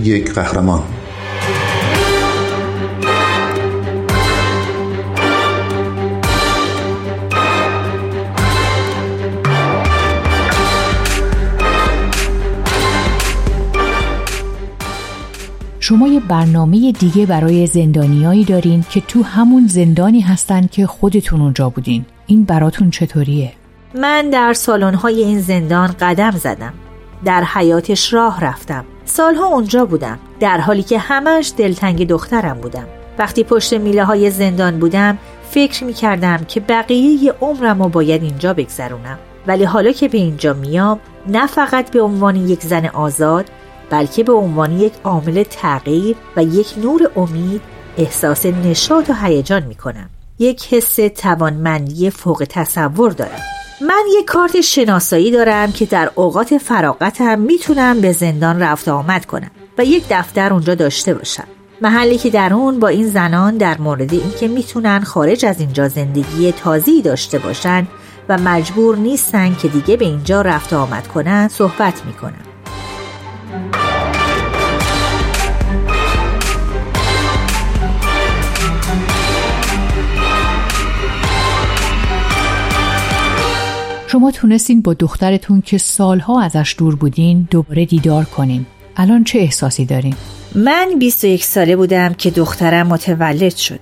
یک 0.00 0.34
قهرمان. 0.34 0.82
شما 15.86 16.08
یه 16.08 16.20
برنامه 16.20 16.92
دیگه 16.92 17.26
برای 17.26 17.66
زندانیایی 17.66 18.44
دارین 18.44 18.84
که 18.90 19.00
تو 19.00 19.22
همون 19.22 19.66
زندانی 19.66 20.20
هستن 20.20 20.66
که 20.66 20.86
خودتون 20.86 21.40
اونجا 21.40 21.68
بودین. 21.68 22.04
این 22.26 22.44
براتون 22.44 22.90
چطوریه؟ 22.90 23.52
من 23.94 24.30
در 24.30 24.52
سالن‌های 24.52 25.24
این 25.24 25.40
زندان 25.40 25.94
قدم 26.00 26.30
زدم. 26.30 26.72
در 27.24 27.44
حیاتش 27.44 28.12
راه 28.14 28.44
رفتم. 28.44 28.84
سالها 29.04 29.46
اونجا 29.46 29.84
بودم 29.84 30.18
در 30.40 30.60
حالی 30.60 30.82
که 30.82 30.98
همش 30.98 31.52
دلتنگ 31.56 32.06
دخترم 32.06 32.58
بودم. 32.60 32.86
وقتی 33.18 33.44
پشت 33.44 33.72
میله 33.72 34.04
های 34.04 34.30
زندان 34.30 34.78
بودم 34.78 35.18
فکر 35.50 35.84
می 35.84 35.92
کردم 35.92 36.36
که 36.36 36.60
بقیه 36.60 37.34
عمرم 37.40 37.82
رو 37.82 37.88
باید 37.88 38.22
اینجا 38.22 38.54
بگذرونم. 38.54 39.18
ولی 39.46 39.64
حالا 39.64 39.92
که 39.92 40.08
به 40.08 40.18
اینجا 40.18 40.52
میام 40.52 41.00
نه 41.28 41.46
فقط 41.46 41.90
به 41.90 42.00
عنوان 42.00 42.36
یک 42.36 42.62
زن 42.62 42.86
آزاد 42.86 43.50
بلکه 43.90 44.24
به 44.24 44.32
عنوان 44.32 44.72
یک 44.72 44.92
عامل 45.04 45.42
تغییر 45.42 46.16
و 46.36 46.42
یک 46.42 46.74
نور 46.82 47.10
امید 47.16 47.60
احساس 47.96 48.46
نشاط 48.46 49.10
و 49.10 49.14
هیجان 49.14 49.62
می 49.62 49.74
کنم. 49.74 50.10
یک 50.38 50.74
حس 50.74 50.96
توانمندی 50.96 52.10
فوق 52.10 52.44
تصور 52.48 53.12
دارم. 53.12 53.40
من 53.80 54.02
یک 54.18 54.24
کارت 54.24 54.60
شناسایی 54.60 55.30
دارم 55.30 55.72
که 55.72 55.86
در 55.86 56.10
اوقات 56.14 56.58
فراغتم 56.58 57.38
می‌تونم 57.38 58.00
به 58.00 58.12
زندان 58.12 58.62
رفت 58.62 58.88
آمد 58.88 59.26
کنم 59.26 59.50
و 59.78 59.84
یک 59.84 60.04
دفتر 60.10 60.52
اونجا 60.52 60.74
داشته 60.74 61.14
باشم. 61.14 61.44
محلی 61.82 62.18
که 62.18 62.30
در 62.30 62.54
اون 62.54 62.80
با 62.80 62.88
این 62.88 63.08
زنان 63.08 63.56
در 63.56 63.78
مورد 63.78 64.12
اینکه 64.12 64.48
می‌تونن 64.48 65.00
خارج 65.00 65.44
از 65.44 65.60
اینجا 65.60 65.88
زندگی 65.88 66.52
تازی 66.52 67.02
داشته 67.02 67.38
باشن 67.38 67.86
و 68.28 68.38
مجبور 68.38 68.96
نیستن 68.96 69.54
که 69.54 69.68
دیگه 69.68 69.96
به 69.96 70.04
اینجا 70.04 70.42
رفت 70.42 70.72
آمد 70.72 71.06
کنن 71.06 71.48
صحبت 71.48 72.06
می‌کنن 72.06 72.55
شما 84.16 84.30
تونستین 84.30 84.82
با 84.82 84.94
دخترتون 84.94 85.60
که 85.60 85.78
سالها 85.78 86.42
ازش 86.42 86.74
دور 86.78 86.96
بودین 86.96 87.48
دوباره 87.50 87.84
دیدار 87.86 88.24
کنین. 88.24 88.66
الان 88.96 89.24
چه 89.24 89.38
احساسی 89.38 89.84
دارین؟ 89.84 90.14
من 90.54 90.98
21 90.98 91.44
ساله 91.44 91.76
بودم 91.76 92.14
که 92.14 92.30
دخترم 92.30 92.86
متولد 92.86 93.56
شد. 93.56 93.80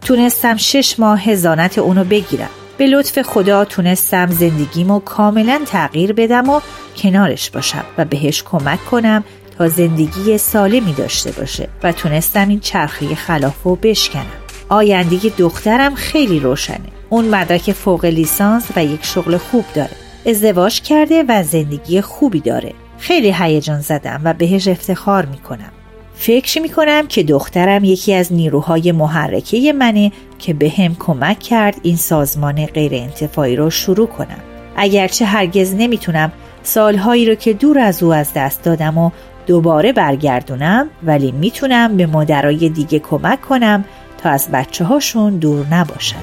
تونستم 0.00 0.56
شش 0.56 1.00
ماه 1.00 1.22
هزانت 1.22 1.78
اونو 1.78 2.04
بگیرم. 2.04 2.50
به 2.78 2.86
لطف 2.86 3.22
خدا 3.22 3.64
تونستم 3.64 4.26
زندگیمو 4.26 5.00
کاملا 5.00 5.60
تغییر 5.66 6.12
بدم 6.12 6.48
و 6.48 6.60
کنارش 6.96 7.50
باشم 7.50 7.84
و 7.98 8.04
بهش 8.04 8.42
کمک 8.42 8.84
کنم 8.84 9.24
تا 9.58 9.68
زندگی 9.68 10.38
سالمی 10.38 10.92
داشته 10.92 11.32
باشه 11.32 11.68
و 11.82 11.92
تونستم 11.92 12.48
این 12.48 12.60
چرخی 12.60 13.14
خلافو 13.14 13.76
بشکنم. 13.76 14.26
آینده 14.68 15.16
دخترم 15.38 15.94
خیلی 15.94 16.40
روشنه. 16.40 16.88
اون 17.08 17.24
مدرک 17.24 17.72
فوق 17.72 18.04
لیسانس 18.04 18.64
و 18.76 18.84
یک 18.84 19.04
شغل 19.04 19.36
خوب 19.36 19.64
داره. 19.74 19.96
ازدواج 20.26 20.80
کرده 20.80 21.24
و 21.28 21.42
زندگی 21.42 22.00
خوبی 22.00 22.40
داره. 22.40 22.72
خیلی 22.98 23.34
هیجان 23.38 23.80
زدم 23.80 24.20
و 24.24 24.34
بهش 24.34 24.68
افتخار 24.68 25.26
می‌کنم. 25.26 25.72
فکر 26.14 26.60
می‌کنم 26.60 27.06
که 27.06 27.22
دخترم 27.22 27.84
یکی 27.84 28.14
از 28.14 28.32
نیروهای 28.32 28.92
محرکه 28.92 29.72
منه 29.72 30.12
که 30.38 30.54
به 30.54 30.72
هم 30.78 30.96
کمک 30.98 31.38
کرد 31.38 31.76
این 31.82 31.96
سازمان 31.96 32.66
غیر 32.66 32.94
انتفاعی 32.94 33.56
رو 33.56 33.70
شروع 33.70 34.06
کنم 34.06 34.38
اگرچه 34.76 35.24
هرگز 35.24 35.74
نمی‌تونم 35.74 36.32
سالهایی 36.62 37.26
رو 37.26 37.34
که 37.34 37.52
دور 37.52 37.78
از 37.78 38.02
او 38.02 38.14
از 38.14 38.32
دست 38.34 38.62
دادم 38.62 38.98
و 38.98 39.10
دوباره 39.46 39.92
برگردونم 39.92 40.88
ولی 41.02 41.32
می‌تونم 41.32 41.96
به 41.96 42.06
مادرای 42.06 42.68
دیگه 42.68 42.98
کمک 42.98 43.40
کنم 43.40 43.84
تا 44.18 44.30
از 44.30 44.48
بچه 44.52 44.84
هاشون 44.84 45.36
دور 45.36 45.66
نباشن 45.70 46.16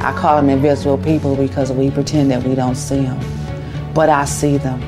I 0.00 0.12
call 0.22 0.36
them 0.40 0.48
invisible 0.48 0.98
people 1.10 1.36
because 1.36 1.70
we 1.72 1.90
pretend 1.90 2.30
that 2.30 2.42
we 2.48 2.54
don't 2.54 2.78
see 2.88 3.02
them. 3.08 3.20
But 3.94 4.08
I 4.08 4.24
see 4.24 4.56
them. 4.66 4.80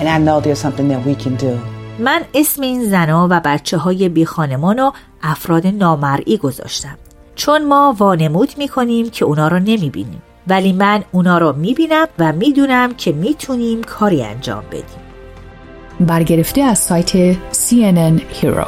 And 0.00 0.08
I 0.08 0.18
know 0.26 0.36
there's 0.40 0.62
something 0.66 0.88
that 0.88 1.02
we 1.06 1.14
can 1.24 1.36
do. 1.36 1.58
من 1.98 2.22
اسم 2.34 2.62
این 2.62 2.84
زنها 2.84 3.28
و 3.30 3.40
بچه 3.44 3.76
های 3.76 4.08
بی 4.08 4.24
خانمان 4.24 4.78
و 4.78 4.90
افراد 5.22 5.66
نامرئی 5.66 6.36
گذاشتم 6.36 6.98
چون 7.40 7.68
ما 7.68 7.96
وانمود 7.98 8.54
می‌کنیم 8.58 9.10
که 9.10 9.24
اونا 9.24 9.48
رو 9.48 9.58
نمی‌بینیم. 9.58 10.22
ولی 10.46 10.72
من 10.72 11.02
اونا 11.12 11.38
رو 11.38 11.52
می‌بینم 11.52 12.06
و 12.18 12.32
می‌دونم 12.32 12.94
که 12.94 13.12
می‌تونیم 13.12 13.82
کاری 13.82 14.22
انجام 14.22 14.64
بدیم. 14.70 15.02
برگرفته 16.00 16.60
از 16.60 16.78
سایت 16.78 17.32
CNN 17.34 18.20
Hero. 18.42 18.66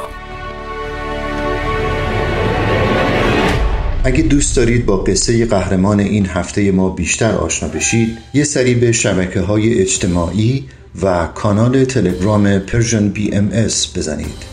اگه 4.03 4.23
دوست 4.23 4.57
دارید 4.57 4.85
با 4.85 4.97
قصه 4.97 5.45
قهرمان 5.45 5.99
این 5.99 6.25
هفته 6.25 6.71
ما 6.71 6.89
بیشتر 6.89 7.31
آشنا 7.31 7.69
بشید 7.69 8.17
یه 8.33 8.43
سری 8.43 8.75
به 8.75 8.91
شبکه 8.91 9.41
های 9.41 9.81
اجتماعی 9.81 10.65
و 11.01 11.27
کانال 11.35 11.85
تلگرام 11.85 12.59
Persian 12.59 13.09
BMS 13.09 13.97
بزنید. 13.97 14.52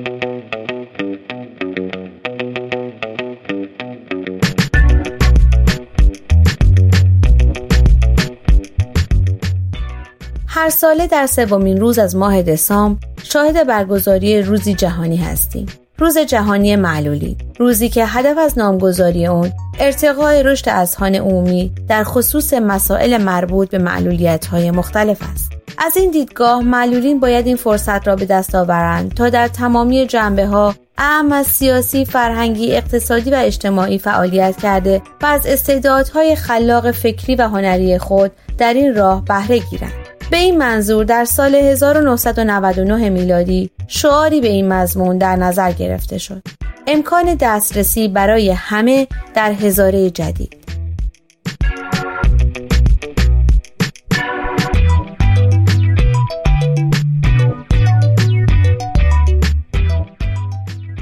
ساله 10.71 11.07
در 11.07 11.27
سومین 11.27 11.79
روز 11.79 11.99
از 11.99 12.15
ماه 12.15 12.41
دسامبر 12.41 12.99
شاهد 13.23 13.67
برگزاری 13.67 14.41
روزی 14.41 14.73
جهانی 14.73 15.17
هستیم. 15.17 15.65
روز 15.97 16.17
جهانی 16.17 16.75
معلولی 16.75 17.37
روزی 17.59 17.89
که 17.89 18.05
هدف 18.05 18.37
از 18.37 18.57
نامگذاری 18.57 19.27
اون 19.27 19.51
ارتقای 19.79 20.43
رشد 20.43 20.69
اذهان 20.69 21.15
عمومی 21.15 21.71
در 21.87 22.03
خصوص 22.03 22.53
مسائل 22.53 23.17
مربوط 23.17 23.69
به 23.69 23.77
معلولیت 23.77 24.45
های 24.45 24.71
مختلف 24.71 25.17
است. 25.33 25.51
از 25.77 25.97
این 25.97 26.11
دیدگاه 26.11 26.61
معلولین 26.61 27.19
باید 27.19 27.47
این 27.47 27.55
فرصت 27.55 28.07
را 28.07 28.15
به 28.15 28.25
دست 28.25 28.55
آورند 28.55 29.13
تا 29.13 29.29
در 29.29 29.47
تمامی 29.47 30.05
جنبه 30.05 30.45
ها 30.45 30.75
اهم 30.97 31.31
از 31.31 31.47
سیاسی، 31.47 32.05
فرهنگی، 32.05 32.75
اقتصادی 32.75 33.31
و 33.31 33.35
اجتماعی 33.35 33.97
فعالیت 33.97 34.57
کرده 34.57 35.01
و 35.21 35.25
از 35.25 35.45
استعدادهای 35.45 36.35
خلاق 36.35 36.91
فکری 36.91 37.35
و 37.35 37.47
هنری 37.47 37.97
خود 37.97 38.31
در 38.57 38.73
این 38.73 38.95
راه 38.95 39.25
بهره 39.25 39.59
گیرند. 39.59 40.00
به 40.31 40.37
این 40.37 40.57
منظور 40.57 41.05
در 41.05 41.25
سال 41.25 41.55
1999 41.55 43.09
میلادی 43.09 43.69
شعاری 43.87 44.41
به 44.41 44.47
این 44.47 44.73
مضمون 44.73 45.17
در 45.17 45.35
نظر 45.35 45.71
گرفته 45.71 46.17
شد. 46.17 46.41
امکان 46.87 47.35
دسترسی 47.39 48.07
برای 48.07 48.51
همه 48.51 49.07
در 49.33 49.51
هزاره 49.51 50.09
جدید. 50.09 50.55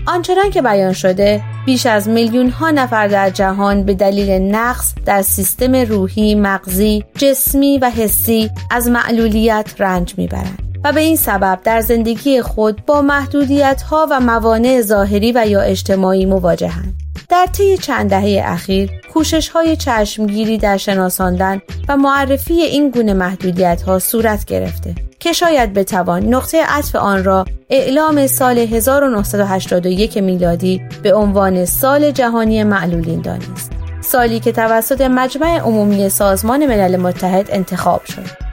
آنچنان 0.08 0.50
که 0.50 0.62
بیان 0.62 0.94
شده 0.94 1.42
بیش 1.70 1.86
از 1.86 2.08
میلیون 2.10 2.50
ها 2.50 2.72
نفر 2.72 3.08
در 3.08 3.30
جهان 3.30 3.84
به 3.84 3.94
دلیل 3.94 4.30
نقص 4.30 4.94
در 5.06 5.22
سیستم 5.22 5.76
روحی، 5.76 6.36
مغزی، 6.36 7.04
جسمی 7.16 7.78
و 7.78 7.90
حسی 7.90 8.50
از 8.72 8.88
معلولیت 8.88 9.74
رنج 9.80 10.14
می‌برند. 10.18 10.80
و 10.84 10.92
به 10.92 11.00
این 11.00 11.16
سبب 11.16 11.60
در 11.64 11.82
زندگی 11.82 12.42
خود 12.42 12.86
با 12.86 13.02
محدودیت 13.02 13.82
ها 13.82 14.08
و 14.12 14.20
موانع 14.20 14.82
ظاهری 14.82 15.32
و 15.32 15.46
یا 15.48 15.62
اجتماعی 15.62 16.26
مواجهند. 16.26 16.94
در 17.30 17.46
طی 17.54 17.78
چند 17.78 18.10
دهه 18.10 18.42
اخیر 18.46 18.92
کوشش 19.14 19.50
های 19.50 19.76
چشمگیری 19.76 20.58
در 20.58 20.78
شناساندن 20.78 21.62
و 21.88 21.98
معرفی 21.98 22.54
این 22.54 22.90
گونه 22.90 23.14
محدودیت 23.14 23.82
ها 23.82 24.00
صورت 24.00 24.46
گرفته 24.46 24.96
که 25.20 25.34
شاید 25.34 25.74
بتوان 25.74 26.26
نقطه 26.26 26.64
عطف 26.64 26.96
آن 26.96 27.24
را 27.24 27.46
اعلام 27.70 28.28
سال 28.28 28.58
1981 28.58 30.18
میلادی 30.18 30.82
به 31.04 31.14
عنوان 31.14 31.66
سال 31.66 32.12
جهانی 32.12 32.64
معلولین 32.64 33.22
دانست. 33.22 33.72
سالی 34.02 34.40
که 34.40 34.52
توسط 34.52 35.02
مجمع 35.02 35.60
عمومی 35.60 36.10
سازمان 36.10 36.66
ملل 36.66 36.98
متحد 36.98 37.52
انتخاب 37.52 38.06
شد. 38.06 38.49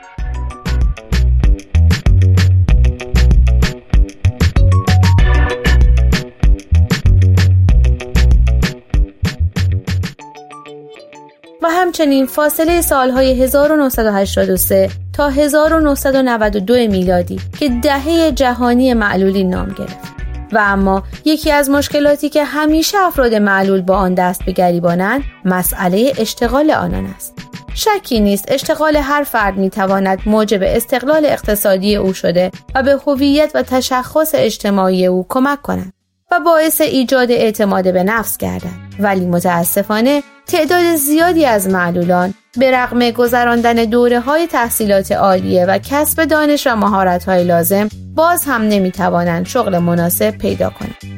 همچنین 11.87 12.27
فاصله 12.27 12.81
سالهای 12.81 13.43
1983 13.43 14.91
تا 15.13 15.29
1992 15.29 16.75
میلادی 16.75 17.41
که 17.59 17.69
دهه 17.83 18.33
جهانی 18.33 18.95
معلولی 18.95 19.45
نام 19.45 19.69
گرفت. 19.69 20.15
و 20.53 20.59
اما 20.59 21.03
یکی 21.25 21.53
از 21.53 21.71
مشکلاتی 21.71 22.29
که 22.29 22.45
همیشه 22.45 22.99
افراد 22.99 23.35
معلول 23.35 23.83
با 23.83 23.97
آن 23.97 24.15
دست 24.15 24.45
به 24.45 24.53
گریبانند 24.53 25.23
مسئله 25.45 26.13
اشتغال 26.19 26.71
آنان 26.71 27.07
است. 27.07 27.39
شکی 27.75 28.21
نیست 28.21 28.45
اشتغال 28.49 28.97
هر 28.97 29.23
فرد 29.23 29.57
می 29.57 29.71
تواند 29.71 30.19
موجب 30.27 30.61
استقلال 30.63 31.27
اقتصادی 31.27 31.97
او 31.97 32.13
شده 32.13 32.51
و 32.75 32.83
به 32.83 32.97
هویت 33.07 33.51
و 33.55 33.63
تشخص 33.63 34.31
اجتماعی 34.35 35.07
او 35.07 35.27
کمک 35.29 35.63
کند 35.63 35.96
و 36.31 36.41
باعث 36.41 36.81
ایجاد 36.81 37.31
اعتماد 37.31 37.93
به 37.93 38.03
نفس 38.03 38.37
گردد 38.37 38.87
ولی 38.99 39.27
متاسفانه 39.27 40.23
تعداد 40.47 40.95
زیادی 40.95 41.45
از 41.45 41.69
معلولان 41.69 42.35
به 42.59 42.71
رغم 42.71 43.11
گذراندن 43.11 43.75
دوره 43.75 44.21
های 44.21 44.47
تحصیلات 44.47 45.13
عالیه 45.13 45.65
و 45.67 45.79
کسب 45.79 46.25
دانش 46.25 46.67
و 46.67 46.77
مهارت 46.77 47.25
های 47.25 47.45
لازم 47.45 47.89
باز 48.15 48.45
هم 48.45 48.63
نمی 48.63 48.91
توانند 48.91 49.47
شغل 49.47 49.79
مناسب 49.79 50.31
پیدا 50.31 50.71
کنند. 50.71 51.17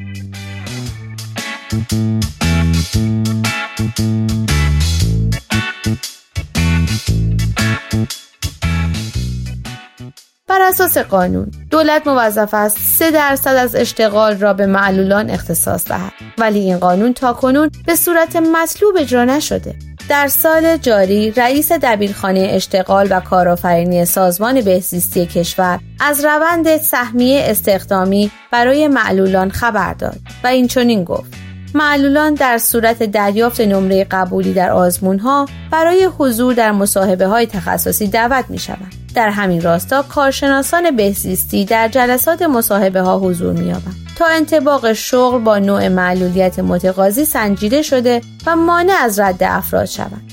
بر 10.48 10.62
اساس 10.62 10.98
قانون 10.98 11.50
دولت 11.70 12.06
موظف 12.06 12.54
است 12.54 12.78
3 12.78 13.10
درصد 13.10 13.56
از 13.56 13.74
اشتغال 13.74 14.38
را 14.38 14.52
به 14.52 14.66
معلولان 14.66 15.30
اختصاص 15.30 15.88
دهد. 15.88 16.12
ولی 16.38 16.58
این 16.58 16.78
قانون 16.78 17.12
تا 17.12 17.32
کنون 17.32 17.70
به 17.86 17.96
صورت 17.96 18.36
مطلوب 18.36 18.96
اجرا 18.98 19.24
نشده. 19.24 19.74
در 20.08 20.28
سال 20.28 20.76
جاری 20.76 21.30
رئیس 21.30 21.72
دبیرخانه 21.72 22.40
اشتغال 22.40 23.08
و 23.10 23.20
کارآفرینی 23.20 24.04
سازمان 24.04 24.60
بهزیستی 24.60 25.26
کشور 25.26 25.80
از 26.00 26.24
روند 26.24 26.76
سهمیه 26.76 27.42
استخدامی 27.44 28.30
برای 28.50 28.88
معلولان 28.88 29.50
خبر 29.50 29.94
داد 29.94 30.16
و 30.44 30.46
این 30.46 30.68
چنین 30.68 31.04
گفت. 31.04 31.32
معلولان 31.74 32.34
در 32.34 32.58
صورت 32.58 33.02
دریافت 33.02 33.60
نمره 33.60 34.04
قبولی 34.10 34.52
در 34.52 34.70
آزمون 34.70 35.18
ها 35.18 35.48
برای 35.70 36.08
حضور 36.18 36.54
در 36.54 36.72
مصاحبه 36.72 37.26
های 37.26 37.46
تخصصی 37.46 38.06
دعوت 38.06 38.44
می 38.48 38.58
شوند. 38.58 38.94
در 39.18 39.30
همین 39.30 39.62
راستا 39.62 40.02
کارشناسان 40.02 40.96
بهزیستی 40.96 41.64
در 41.64 41.88
جلسات 41.88 42.42
مصاحبه 42.42 43.00
ها 43.00 43.18
حضور 43.18 43.52
می 43.52 43.74
تا 44.16 44.26
انتباق 44.26 44.92
شغل 44.92 45.38
با 45.38 45.58
نوع 45.58 45.88
معلولیت 45.88 46.58
متقاضی 46.58 47.24
سنجیده 47.24 47.82
شده 47.82 48.20
و 48.46 48.56
مانع 48.56 48.92
از 49.02 49.18
رد 49.18 49.42
افراد 49.42 49.84
شوند. 49.84 50.32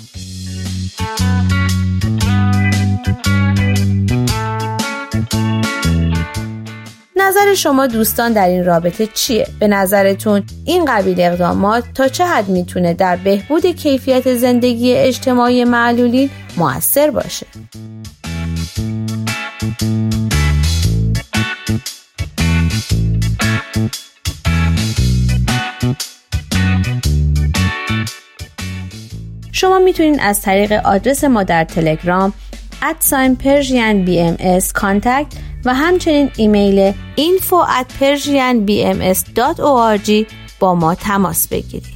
نظر 7.16 7.54
شما 7.54 7.88
دوستان 7.88 8.34
در 8.34 8.48
این 8.48 8.66
رابطه 8.66 9.08
چیه؟ 9.08 9.48
به 9.60 9.68
نظرتون 9.68 10.44
این 10.66 10.86
قبیل 10.86 11.22
اقدامات 11.22 11.84
تا 11.94 12.08
چه 12.08 12.26
حد 12.26 12.50
می‌تونه 12.50 12.94
در 12.94 13.16
بهبود 13.16 13.66
کیفیت 13.66 14.34
زندگی 14.34 14.94
اجتماعی 14.94 15.64
معلولین 15.64 16.30
موثر 16.58 17.12
باشه؟ 17.12 17.46
شما 29.52 29.80
می‌تونید 29.80 30.20
از 30.22 30.42
طریق 30.42 30.72
آدرس 30.72 31.24
ما 31.24 31.44
در 31.44 31.64
تلگرام 31.64 32.34
ادساین 32.82 33.36
پرژین 33.36 34.06
بی 34.06 34.20
ام 34.20 34.38
و 35.66 35.74
همچنین 35.74 36.32
ایمیل 36.38 36.94
info 37.18 37.68
at 37.80 37.86
persianbms.org 38.02 40.26
با 40.60 40.76
ما 40.76 40.96
تماس 40.96 41.48
بگیرید. 41.48 41.96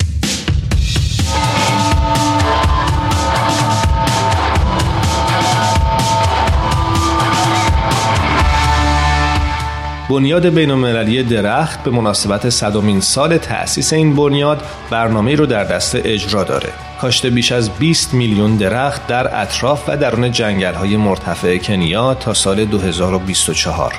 بنیاد 10.11 10.45
بین 10.45 11.23
درخت 11.23 11.83
به 11.83 11.91
مناسبت 11.91 12.49
صدومین 12.49 13.01
سال 13.01 13.37
تأسیس 13.37 13.93
این 13.93 14.15
بنیاد 14.15 14.61
برنامه 14.89 15.35
رو 15.35 15.45
در 15.45 15.63
دست 15.63 15.95
اجرا 15.95 16.43
داره. 16.43 16.69
کاشت 17.01 17.25
بیش 17.25 17.51
از 17.51 17.69
20 17.69 18.13
میلیون 18.13 18.57
درخت 18.57 19.07
در 19.07 19.41
اطراف 19.41 19.83
و 19.87 19.97
درون 19.97 20.31
جنگل 20.31 20.73
های 20.73 20.97
مرتفع 20.97 21.57
کنیا 21.57 22.13
تا 22.13 22.33
سال 22.33 22.65
2024. 22.65 23.93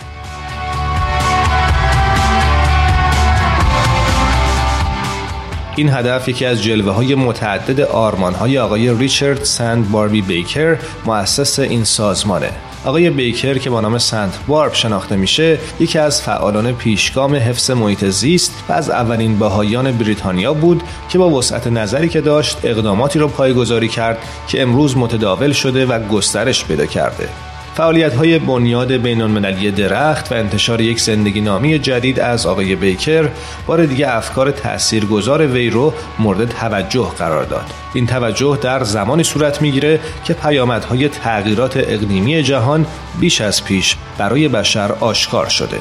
این 5.77 5.88
هدف 5.88 6.29
یکی 6.29 6.46
از 6.46 6.62
جلوه 6.62 6.92
های 6.92 7.14
متعدد 7.14 7.81
آرمان 7.81 8.35
های 8.35 8.59
آقای 8.59 8.94
ریچارد 8.94 9.44
سند 9.44 9.90
باربی 9.90 10.22
بیکر 10.22 10.77
مؤسس 11.07 11.59
این 11.59 11.85
سازمانه 11.85 12.51
آقای 12.84 13.10
بیکر 13.10 13.58
که 13.58 13.70
با 13.70 13.80
نام 13.80 13.98
سنت 13.98 14.38
بارب 14.46 14.74
شناخته 14.74 15.16
میشه 15.16 15.58
یکی 15.80 15.98
از 15.98 16.22
فعالان 16.22 16.72
پیشگام 16.72 17.34
حفظ 17.34 17.70
محیط 17.70 18.04
زیست 18.04 18.64
و 18.68 18.72
از 18.72 18.90
اولین 18.90 19.38
باهایان 19.38 19.92
بریتانیا 19.92 20.54
بود 20.54 20.82
که 21.08 21.18
با 21.18 21.30
وسعت 21.30 21.66
نظری 21.66 22.08
که 22.08 22.20
داشت 22.20 22.58
اقداماتی 22.64 23.18
رو 23.18 23.28
پایگذاری 23.28 23.88
کرد 23.88 24.18
که 24.48 24.62
امروز 24.62 24.96
متداول 24.96 25.52
شده 25.52 25.86
و 25.86 26.08
گسترش 26.08 26.64
پیدا 26.64 26.86
کرده. 26.86 27.28
فعالیت 27.74 28.14
های 28.14 28.38
بنیاد 28.38 28.92
بین 28.92 29.40
درخت 29.70 30.32
و 30.32 30.35
انتشار 30.35 30.80
یک 30.80 31.00
زندگی 31.00 31.40
نامی 31.40 31.78
جدید 31.78 32.20
از 32.20 32.46
آقای 32.46 32.76
بیکر 32.76 33.28
بار 33.66 33.87
دیگه 33.87 34.16
افکار 34.16 34.50
تاثیرگذار 34.50 35.46
وی 35.46 35.70
رو 35.70 35.94
مورد 36.18 36.48
توجه 36.48 37.12
قرار 37.18 37.44
داد. 37.44 37.64
این 37.94 38.06
توجه 38.06 38.58
در 38.62 38.85
زمانی 38.85 39.24
صورت 39.24 39.62
می‌گیره 39.62 40.00
که 40.24 40.35
پیامدهای 40.35 41.08
تغییرات 41.08 41.76
اقلیمی 41.76 42.42
جهان 42.42 42.87
بیش 43.20 43.40
از 43.40 43.64
پیش 43.64 43.96
برای 44.18 44.48
بشر 44.48 44.92
آشکار 45.00 45.48
شده. 45.48 45.78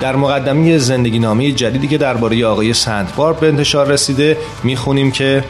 در 0.00 0.16
مقدمه 0.16 0.78
زندگی 0.78 1.18
نامی 1.18 1.52
جدیدی 1.52 1.88
که 1.88 1.98
درباره 1.98 2.46
آقای 2.46 2.74
سندبار 2.74 3.32
به 3.32 3.48
انتشار 3.48 3.86
رسیده 3.86 4.36
می‌خونیم 4.62 5.10
که 5.10 5.44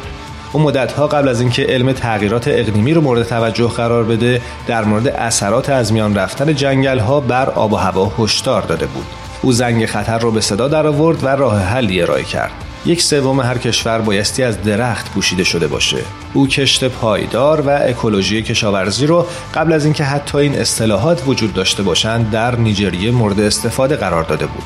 او 0.53 0.61
مدتها 0.61 1.07
قبل 1.07 1.29
از 1.29 1.41
اینکه 1.41 1.63
علم 1.63 1.93
تغییرات 1.93 2.49
اقلیمی 2.49 2.95
رو 2.95 3.01
مورد 3.01 3.23
توجه 3.23 3.69
قرار 3.69 4.05
بده 4.05 4.43
در 4.67 4.85
مورد 4.85 5.09
اثرات 5.09 5.71
از 5.71 5.93
میان 5.93 6.15
رفتن 6.15 6.55
جنگل 6.55 6.99
ها 6.99 7.21
بر 7.21 7.51
آب 7.51 7.73
و 7.73 7.77
هوا 7.77 8.13
هشدار 8.19 8.63
داده 8.63 8.87
بود. 8.87 9.07
او 9.43 9.53
زنگ 9.53 9.87
خطر 9.87 10.19
رو 10.19 10.31
به 10.31 10.41
صدا 10.41 10.69
در 10.69 10.87
آورد 10.87 11.25
و 11.25 11.29
راه 11.29 11.59
حلی 11.59 12.03
ارائه 12.03 12.25
کرد. 12.25 12.51
یک 12.87 13.03
سوم 13.03 13.41
هر 13.41 13.59
کشور 13.59 13.99
بایستی 13.99 14.43
از 14.43 14.63
درخت 14.63 15.13
پوشیده 15.13 15.45
شده 15.45 15.67
باشه. 15.67 15.99
او 16.35 16.47
کشت 16.47 16.85
پایدار 16.85 17.61
و 17.61 17.69
اکولوژی 17.69 18.43
کشاورزی 18.43 19.07
رو 19.07 19.27
قبل 19.55 19.73
از 19.73 19.85
اینکه 19.85 20.05
حتی 20.05 20.39
این 20.39 20.59
اصطلاحات 20.59 21.23
وجود 21.27 21.55
داشته 21.55 21.83
باشند 21.83 22.31
در 22.31 22.57
نیجریه 22.57 23.11
مورد 23.11 23.41
استفاده 23.41 23.97
قرار 23.97 24.23
داده 24.23 24.47
بود. 24.47 24.65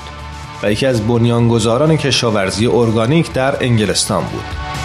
و 0.62 0.72
یکی 0.72 0.86
از 0.86 1.06
بنیانگذاران 1.06 1.96
کشاورزی 1.96 2.66
ارگانیک 2.66 3.32
در 3.32 3.64
انگلستان 3.64 4.24
بود. 4.24 4.83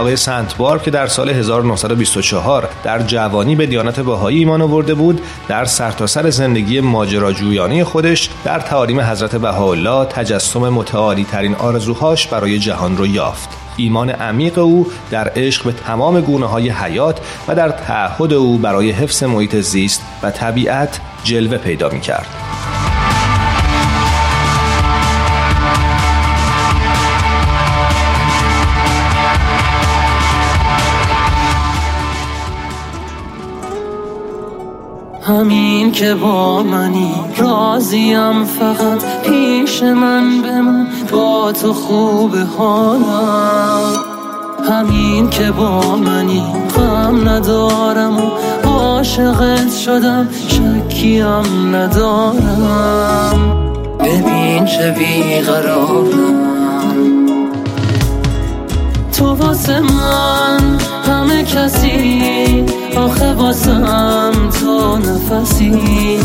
آقای 0.00 0.16
سنتبار 0.16 0.78
که 0.78 0.90
در 0.90 1.06
سال 1.06 1.30
1924 1.30 2.68
در 2.84 3.02
جوانی 3.02 3.56
به 3.56 3.66
دیانت 3.66 4.00
بهایی 4.00 4.38
ایمان 4.38 4.62
آورده 4.62 4.94
بود 4.94 5.20
در 5.48 5.64
سرتاسر 5.64 6.22
سر 6.22 6.30
زندگی 6.30 6.80
ماجراجویانه 6.80 7.84
خودش 7.84 8.30
در 8.44 8.60
تعالیم 8.60 9.00
حضرت 9.00 9.36
بهاءالله 9.36 10.04
تجسم 10.04 10.68
متعالی 10.68 11.24
ترین 11.24 11.54
آرزوهاش 11.54 12.26
برای 12.26 12.58
جهان 12.58 12.96
رو 12.96 13.06
یافت 13.06 13.48
ایمان 13.76 14.10
عمیق 14.10 14.58
او 14.58 14.86
در 15.10 15.32
عشق 15.36 15.64
به 15.64 15.72
تمام 15.72 16.20
گونه 16.20 16.46
های 16.46 16.70
حیات 16.70 17.20
و 17.48 17.54
در 17.54 17.68
تعهد 17.68 18.32
او 18.32 18.58
برای 18.58 18.90
حفظ 18.90 19.22
محیط 19.22 19.56
زیست 19.56 20.02
و 20.22 20.30
طبیعت 20.30 21.00
جلوه 21.24 21.58
پیدا 21.58 21.88
می 21.88 22.00
کرد. 22.00 22.49
همین 35.22 35.92
که 35.92 36.14
با 36.14 36.62
منی 36.62 37.14
راضیم 37.36 38.44
فقط 38.44 39.22
پیش 39.22 39.82
من 39.82 40.42
بمون 40.42 40.86
با 41.12 41.52
تو 41.52 41.72
خوب 41.72 42.36
حالم. 42.58 43.92
همین 44.70 45.30
که 45.30 45.50
با 45.50 45.96
منی 45.96 46.42
غم 46.76 47.28
ندارم 47.28 48.16
و 48.16 48.30
عاشقت 48.64 49.72
شدم 49.84 50.28
شکیم 50.48 51.76
ندارم. 51.76 53.40
ببین 54.00 54.64
چه 54.64 54.90
بیقرارم. 54.90 56.40
تو 59.12 59.34
واسه 59.34 59.80
من 59.80 60.78
همه 61.06 61.44
کسی 61.44 62.79
آخه 62.96 63.32
واسم 63.32 64.32
تو 64.60 64.98
نفسی. 64.98 66.18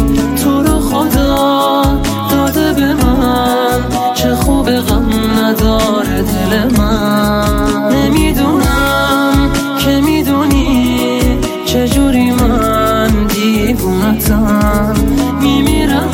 تو 0.43 0.63
رو 0.63 0.79
خدا 0.79 1.83
داده 2.31 2.73
به 2.73 2.93
من. 2.93 3.79
چه 4.13 4.35
خوب 4.35 4.71
غم 4.71 5.09
نداره 5.39 6.21
دل 6.21 6.77
من. 6.77 7.93
نمی‌دونم 7.93 9.51
که 9.79 10.01
می‌دونی 10.01 11.19
چجوری 11.65 12.31
من 12.31 13.27
دیوونتم. 13.27 14.93
میمیرم 15.41 16.09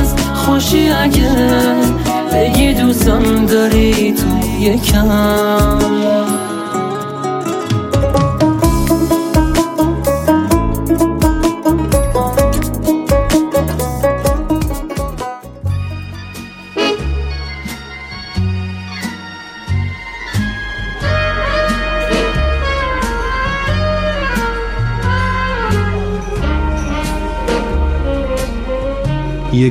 از 0.00 0.14
خوشی 0.34 0.88
اگه 0.90 1.30
بگی 2.32 2.74
دوستم 2.74 3.46
داری 3.46 4.12
تو 4.12 4.48
یکم. 4.60 5.78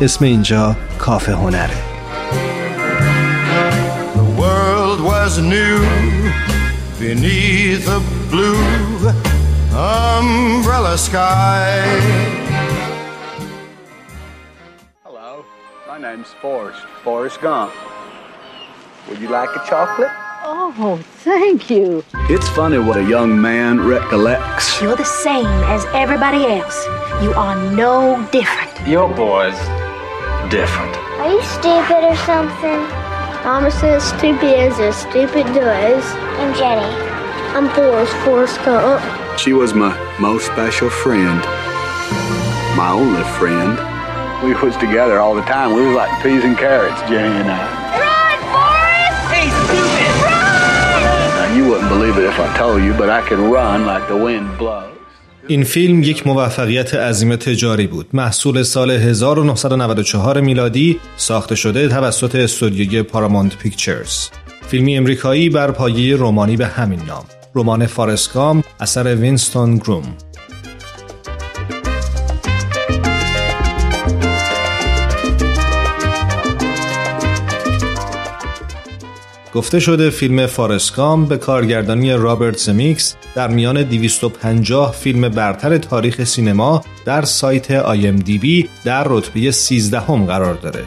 اسم 0.00 0.24
اینجا 0.24 0.76
کافه 0.98 1.32
هنره 1.34 1.70
The 4.14 4.40
world 4.42 5.00
was 5.00 5.38
new 5.38 5.78
beneath 7.00 7.86
a 7.88 8.00
blue 8.30 9.10
umbrella 9.72 10.96
sky 10.98 11.82
Hello, 15.04 15.44
my 15.88 15.98
name's 15.98 16.32
Forrest, 16.42 16.82
Forrest 17.04 17.40
Gump. 17.40 17.72
Would 19.08 19.18
you 19.20 19.28
like 19.28 19.50
a 19.60 19.62
chocolate? 19.68 20.10
Oh, 20.48 21.00
thank 21.24 21.70
you. 21.70 22.04
It's 22.28 22.48
funny 22.50 22.78
what 22.78 22.96
a 22.96 23.04
young 23.04 23.40
man 23.40 23.80
recollects. 23.80 24.80
You're 24.80 24.96
the 24.96 25.04
same 25.04 25.46
as 25.74 25.84
everybody 25.86 26.44
else. 26.46 26.78
You 27.22 27.32
are 27.34 27.56
no 27.72 28.26
different. 28.30 28.72
Your 28.86 29.08
boys 29.14 29.56
different. 30.51 30.93
Are 31.23 31.31
you 31.31 31.41
stupid 31.43 32.03
or 32.03 32.15
something? 32.27 32.81
Mama 33.47 33.71
says 33.71 34.03
stupid 34.03 34.51
is 34.51 34.77
as 34.79 34.97
stupid 34.97 35.45
does. 35.55 36.03
I'm 36.43 36.53
Jenny. 36.53 36.93
I'm 37.55 37.69
Forrest, 37.69 38.13
Forrest 38.25 38.57
Gump. 38.65 39.01
She 39.39 39.53
was 39.53 39.73
my 39.73 39.95
most 40.19 40.47
special 40.47 40.89
friend. 40.89 41.39
My 42.75 42.91
only 42.91 43.23
friend. 43.39 43.79
We 44.43 44.53
was 44.55 44.75
together 44.75 45.19
all 45.19 45.35
the 45.35 45.41
time. 45.43 45.73
We 45.73 45.85
was 45.87 45.95
like 45.95 46.11
peas 46.21 46.43
and 46.43 46.57
carrots, 46.57 46.99
Jenny 47.03 47.33
and 47.33 47.49
I. 47.49 47.63
Run, 47.95 48.39
Forrest! 48.51 49.31
Hey, 49.31 49.47
stupid! 49.63 50.11
Run! 50.21 51.31
Now, 51.39 51.55
you 51.55 51.69
wouldn't 51.69 51.89
believe 51.89 52.17
it 52.17 52.25
if 52.25 52.37
I 52.37 52.57
told 52.57 52.83
you, 52.83 52.93
but 52.93 53.09
I 53.09 53.21
can 53.21 53.49
run 53.49 53.85
like 53.85 54.05
the 54.09 54.17
wind 54.17 54.57
blows. 54.57 55.00
این 55.47 55.63
فیلم 55.63 56.03
یک 56.03 56.27
موفقیت 56.27 56.93
عظیم 56.93 57.35
تجاری 57.35 57.87
بود. 57.87 58.07
محصول 58.13 58.63
سال 58.63 58.91
1994 58.91 60.41
میلادی 60.41 60.99
ساخته 61.17 61.55
شده 61.55 61.87
توسط 61.87 62.35
استودیوی 62.35 63.03
پارامونت 63.03 63.57
پیکچرز. 63.57 64.27
فیلمی 64.67 64.97
امریکایی 64.97 65.49
بر 65.49 65.71
پایه 65.71 66.15
رومانی 66.15 66.57
به 66.57 66.67
همین 66.67 67.01
نام. 67.07 67.23
رمان 67.55 67.85
فارسکام 67.85 68.63
اثر 68.79 69.15
وینستون 69.15 69.77
گروم. 69.77 70.03
گفته 79.53 79.79
شده 79.79 80.09
فیلم 80.09 80.45
فارسکام 80.45 81.25
به 81.25 81.37
کارگردانی 81.37 82.11
رابرت 82.13 82.57
زمیکس 82.57 83.15
در 83.35 83.47
میان 83.47 83.83
250 83.83 84.91
فیلم 84.91 85.29
برتر 85.29 85.77
تاریخ 85.77 86.23
سینما 86.23 86.83
در 87.05 87.21
سایت 87.21 87.71
بی 88.21 88.69
در 88.83 89.03
رتبه 89.07 89.51
13 89.51 89.99
هم 89.99 90.25
قرار 90.25 90.53
داره. 90.53 90.83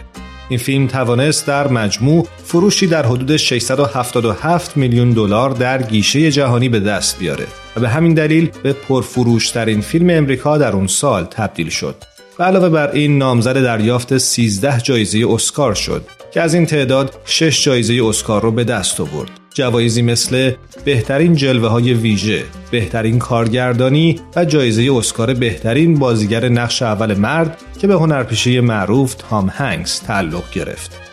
این 0.49 0.59
فیلم 0.59 0.87
توانست 0.87 1.47
در 1.47 1.69
مجموع 1.69 2.27
فروشی 2.45 2.87
در 2.87 3.07
حدود 3.07 3.37
677 3.37 4.77
میلیون 4.77 5.11
دلار 5.11 5.51
در 5.51 5.83
گیشه 5.83 6.31
جهانی 6.31 6.69
به 6.69 6.81
دست 6.81 7.19
بیاره 7.19 7.47
و 7.77 7.81
به 7.81 7.89
همین 7.89 8.15
دلیل 8.15 8.51
به 8.63 8.73
پرفروشترین 8.73 9.81
فیلم 9.81 10.11
امریکا 10.11 10.59
در 10.59 10.73
اون 10.73 10.87
سال 10.87 11.25
تبدیل 11.25 11.69
شد. 11.69 11.97
علاوه 12.41 12.69
بر 12.69 12.91
این 12.91 13.19
نامزد 13.19 13.63
دریافت 13.63 14.19
13 14.19 14.81
جایزه 14.81 15.27
اسکار 15.29 15.75
شد 15.75 16.07
که 16.35 16.41
از 16.41 16.55
این 16.55 16.67
تعداد 16.67 17.15
6 17.25 17.65
جایزه 17.65 18.01
اسکار 18.05 18.43
رو 18.43 18.51
به 18.51 18.65
دست 18.65 19.01
آورد. 19.01 19.31
جوایزی 19.55 20.03
مثل 20.03 20.53
بهترین 20.85 21.35
جلوه 21.35 21.69
های 21.69 21.95
ویژه، 21.95 22.43
بهترین 22.71 23.19
کارگردانی 23.19 24.21
و 24.37 24.45
جایزه 24.45 24.93
اسکار 24.97 25.35
بهترین 25.35 25.99
بازیگر 25.99 26.49
نقش 26.49 26.83
اول 26.83 27.15
مرد 27.15 27.59
که 27.81 27.87
به 27.87 27.95
هنرپیشه 27.95 28.61
معروف 28.61 29.15
تام 29.15 29.49
هنگس 29.49 29.99
تعلق 29.99 30.51
گرفت. 30.51 31.04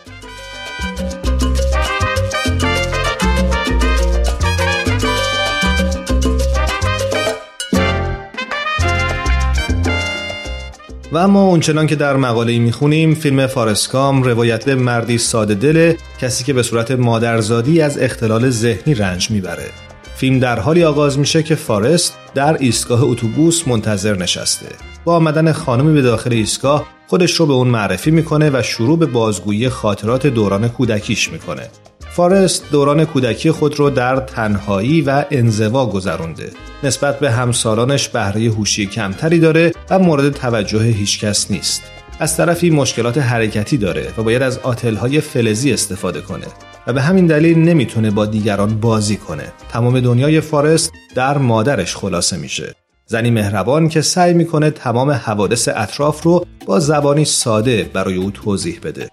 و 11.11 11.17
اما 11.17 11.43
اونچنان 11.43 11.87
که 11.87 11.95
در 11.95 12.15
مقاله 12.15 12.59
می‌خونیم 12.59 13.15
فیلم 13.15 13.47
فارسکام 13.47 14.23
روایت 14.23 14.67
مردی 14.67 15.17
ساده 15.17 15.55
دل 15.55 15.93
کسی 16.21 16.43
که 16.43 16.53
به 16.53 16.63
صورت 16.63 16.91
مادرزادی 16.91 17.81
از 17.81 17.97
اختلال 17.97 18.49
ذهنی 18.49 18.93
رنج 18.93 19.31
می‌بره. 19.31 19.69
فیلم 20.15 20.39
در 20.39 20.59
حالی 20.59 20.83
آغاز 20.83 21.19
میشه 21.19 21.43
که 21.43 21.55
فارست 21.55 22.17
در 22.35 22.57
ایستگاه 22.59 23.03
اتوبوس 23.03 23.67
منتظر 23.67 24.17
نشسته. 24.17 24.65
با 25.05 25.15
آمدن 25.15 25.51
خانمی 25.51 25.93
به 25.93 26.01
داخل 26.01 26.33
ایستگاه 26.33 26.87
خودش 27.07 27.33
رو 27.33 27.45
به 27.45 27.53
اون 27.53 27.67
معرفی 27.67 28.11
می‌کنه 28.11 28.49
و 28.53 28.61
شروع 28.63 28.99
به 28.99 29.05
بازگویی 29.05 29.69
خاطرات 29.69 30.27
دوران 30.27 30.67
کودکیش 30.67 31.31
می‌کنه. 31.31 31.69
فارست 32.15 32.71
دوران 32.71 33.05
کودکی 33.05 33.51
خود 33.51 33.79
رو 33.79 33.89
در 33.89 34.15
تنهایی 34.19 35.01
و 35.01 35.25
انزوا 35.31 35.85
گذرونده. 35.85 36.51
نسبت 36.83 37.19
به 37.19 37.31
همسالانش 37.31 38.09
بهره 38.09 38.41
هوشی 38.41 38.85
کمتری 38.85 39.39
داره 39.39 39.73
و 39.89 39.99
مورد 39.99 40.29
توجه 40.33 40.83
هیچکس 40.83 41.51
نیست. 41.51 41.81
از 42.19 42.37
طرفی 42.37 42.69
مشکلات 42.69 43.17
حرکتی 43.17 43.77
داره 43.77 44.07
و 44.17 44.23
باید 44.23 44.41
از 44.41 44.57
آتلهای 44.57 45.21
فلزی 45.21 45.73
استفاده 45.73 46.21
کنه 46.21 46.45
و 46.87 46.93
به 46.93 47.01
همین 47.01 47.25
دلیل 47.25 47.57
نمی‌تونه 47.57 48.11
با 48.11 48.25
دیگران 48.25 48.79
بازی 48.79 49.17
کنه. 49.17 49.51
تمام 49.69 49.99
دنیای 49.99 50.41
فارست 50.41 50.91
در 51.15 51.37
مادرش 51.37 51.95
خلاصه 51.95 52.37
میشه. 52.37 52.75
زنی 53.05 53.31
مهربان 53.31 53.89
که 53.89 54.01
سعی 54.01 54.33
می‌کنه 54.33 54.71
تمام 54.71 55.11
حوادث 55.11 55.69
اطراف 55.75 56.23
رو 56.23 56.45
با 56.65 56.79
زبانی 56.79 57.25
ساده 57.25 57.89
برای 57.93 58.15
او 58.15 58.31
توضیح 58.31 58.79
بده. 58.83 59.09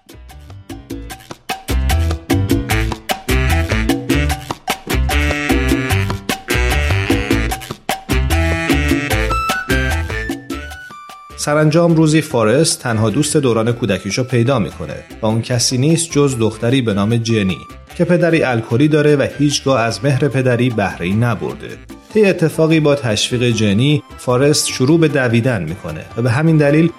سرانجام 11.49 11.95
روزی 11.95 12.21
فارست 12.21 12.79
تنها 12.79 13.09
دوست 13.09 13.37
دوران 13.37 13.71
کودکیشو 13.71 14.23
پیدا 14.23 14.59
می‌کنه 14.59 14.95
و 15.21 15.25
اون 15.25 15.41
کسی 15.41 15.77
نیست 15.77 16.11
جز 16.11 16.37
دختری 16.37 16.81
به 16.81 16.93
نام 16.93 17.17
جنی 17.17 17.57
که 17.95 18.05
پدری 18.05 18.43
الکلی 18.43 18.87
داره 18.87 19.15
و 19.15 19.27
هیچگاه 19.37 19.81
از 19.81 19.99
مهر 20.03 20.27
پدری 20.27 20.69
بهره 20.69 21.13
نبرده. 21.13 21.69
طی 22.13 22.25
اتفاقی 22.25 22.79
با 22.79 22.95
تشویق 22.95 23.43
جنی 23.43 24.03
فارست 24.17 24.67
شروع 24.67 24.99
به 24.99 25.07
دویدن 25.07 25.63
می‌کنه 25.63 26.05
و 26.17 26.21
به 26.21 26.31
همین 26.31 26.57
دلیل 26.57 26.91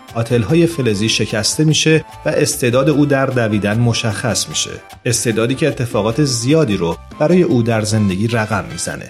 های 0.48 0.66
فلزی 0.66 1.08
شکسته 1.08 1.64
میشه 1.64 2.04
و 2.26 2.28
استعداد 2.28 2.88
او 2.88 3.06
در 3.06 3.26
دویدن 3.26 3.78
مشخص 3.78 4.48
میشه 4.48 4.70
استعدادی 5.04 5.54
که 5.54 5.68
اتفاقات 5.68 6.24
زیادی 6.24 6.76
رو 6.76 6.96
برای 7.18 7.42
او 7.42 7.62
در 7.62 7.82
زندگی 7.82 8.28
رقم 8.28 8.64
می‌زنه 8.72 9.08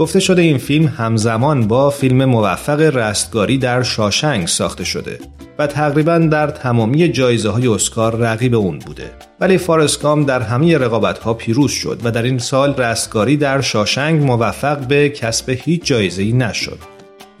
گفته 0.00 0.20
شده 0.20 0.42
این 0.42 0.58
فیلم 0.58 0.86
همزمان 0.86 1.68
با 1.68 1.90
فیلم 1.90 2.24
موفق 2.24 2.80
رستگاری 2.80 3.58
در 3.58 3.82
شاشنگ 3.82 4.46
ساخته 4.46 4.84
شده 4.84 5.18
و 5.58 5.66
تقریبا 5.66 6.18
در 6.18 6.46
تمامی 6.46 7.08
جایزه 7.08 7.48
های 7.48 7.68
اسکار 7.68 8.16
رقیب 8.16 8.54
اون 8.54 8.78
بوده. 8.78 9.10
ولی 9.40 9.58
فارسکام 9.58 10.24
در 10.24 10.40
همه 10.40 10.78
رقابت 10.78 11.18
ها 11.18 11.34
پیروز 11.34 11.70
شد 11.70 12.00
و 12.04 12.10
در 12.10 12.22
این 12.22 12.38
سال 12.38 12.74
رستگاری 12.74 13.36
در 13.36 13.60
شاشنگ 13.60 14.22
موفق 14.22 14.78
به 14.78 15.08
کسب 15.08 15.50
هیچ 15.50 15.84
جایزه 15.84 16.22
ای 16.22 16.32
نشد. 16.32 16.78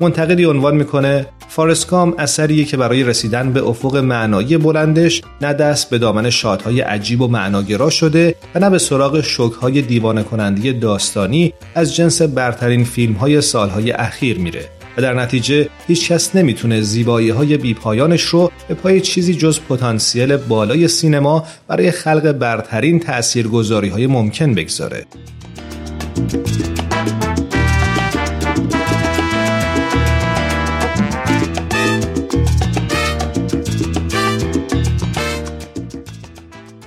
منتقدی 0.00 0.44
عنوان 0.44 0.76
می‌کنه 0.76 1.26
فارسکام 1.48 2.14
اثریه 2.18 2.64
که 2.64 2.76
برای 2.76 3.04
رسیدن 3.04 3.52
به 3.52 3.62
افق 3.62 3.96
معنایی 3.96 4.56
بلندش 4.56 5.22
نه 5.40 5.52
دست 5.52 5.90
به 5.90 5.98
دامن 5.98 6.30
شادهای 6.30 6.80
عجیب 6.80 7.20
و 7.20 7.28
معناگرا 7.28 7.90
شده 7.90 8.34
و 8.54 8.58
نه 8.58 8.70
به 8.70 8.78
سراغ 8.78 9.20
شکهای 9.20 9.82
دیوانه 9.82 10.22
کنندی 10.22 10.72
داستانی 10.72 11.52
از 11.74 11.94
جنس 11.94 12.22
برترین 12.22 12.84
فیلم 12.84 13.12
های 13.12 13.40
سالهای 13.40 13.90
اخیر 13.90 14.38
میره 14.38 14.64
و 14.96 15.02
در 15.02 15.14
نتیجه 15.14 15.68
هیچ 15.86 16.12
کس 16.12 16.36
نمی‌تونه 16.36 16.80
زیبایی 16.80 17.30
های 17.30 17.56
بیپایانش 17.56 18.22
رو 18.22 18.50
به 18.68 18.74
پای 18.74 19.00
چیزی 19.00 19.34
جز 19.34 19.60
پتانسیل 19.68 20.36
بالای 20.36 20.88
سینما 20.88 21.44
برای 21.68 21.90
خلق 21.90 22.32
برترین 22.32 23.00
تأثیرگذاری 23.00 23.88
های 23.88 24.06
ممکن 24.06 24.54
بگذاره. 24.54 25.06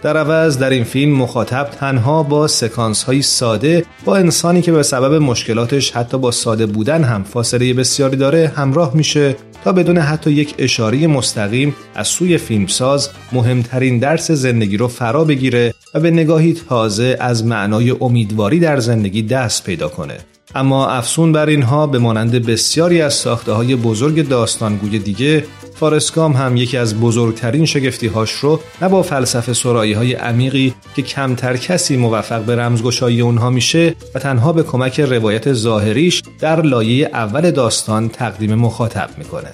در 0.04 0.18
عوض 0.18 0.58
در 0.58 0.70
این 0.70 0.84
فیلم 0.84 1.12
مخاطب 1.12 1.63
تنها 1.80 2.24
با 2.24 2.48
سکانس 2.48 3.04
های 3.04 3.22
ساده 3.22 3.86
با 4.06 4.18
انسانی 4.18 4.62
که 4.62 4.72
به 4.72 4.84
سبب 4.84 5.22
مشکلاتش 5.22 5.92
حتی 5.92 6.18
با 6.18 6.32
ساده 6.32 6.66
بودن 6.66 7.04
هم 7.04 7.24
فاصله 7.24 7.74
بسیاری 7.74 8.18
داره 8.18 8.52
همراه 8.56 8.96
میشه 8.96 9.36
تا 9.63 9.72
بدون 9.72 9.98
حتی 9.98 10.32
یک 10.32 10.56
اشاره 10.58 11.08
مستقیم 11.08 11.76
از 11.96 12.08
سوی 12.08 12.38
فیلمساز 12.38 13.10
مهمترین 13.32 14.00
درس 14.00 14.32
زندگی 14.32 14.78
رو 14.78 14.88
فرا 14.88 15.24
بگیره 15.24 15.74
و 15.94 16.00
به 16.00 16.12
نگاهی 16.12 16.54
تازه 16.70 17.18
از 17.20 17.46
معنای 17.46 17.92
امیدواری 18.02 18.60
در 18.60 18.80
زندگی 18.80 19.24
دست 19.24 19.63
پیدا 19.63 19.88
کنه. 19.88 20.18
اما 20.56 20.88
افسون 20.88 21.32
بر 21.32 21.46
اینها 21.46 21.88
به 21.88 22.00
مانند 22.00 22.46
بسیاری 22.46 23.02
از 23.02 23.13
ساخته 23.13 23.52
های 23.52 23.76
بزرگ 23.76 24.28
داستانگوی 24.28 25.00
دیگه 25.00 25.44
فارسکام 25.84 26.34
هم 26.34 26.58
یکی 26.58 26.78
از 26.78 27.00
بزرگترین 27.00 27.65
شگفتی 27.65 28.08
هاش 28.08 28.32
رو 28.32 28.60
نه 28.82 28.89
با 28.89 29.04
فلسفه 29.04 29.54
سرایی 29.54 29.93
های 29.93 30.13
عمیقی 30.13 30.74
که 30.96 31.02
کمتر 31.02 31.58
کسی 31.58 31.98
موفق 31.98 32.41
به 32.41 32.56
رمزگشایی 32.56 33.22
اونها 33.22 33.50
میشه 33.50 33.96
و 34.15 34.19
تنها 34.19 34.54
به 34.54 34.63
کمک 34.63 35.00
روایت 35.00 35.54
ظاهریش 35.54 36.24
در 36.39 36.62
لایه 36.62 37.10
اول 37.13 37.52
داستان 37.52 38.10
تقدیم 38.10 38.56
مخاطب 38.56 39.10
می‌کنه. 39.17 39.52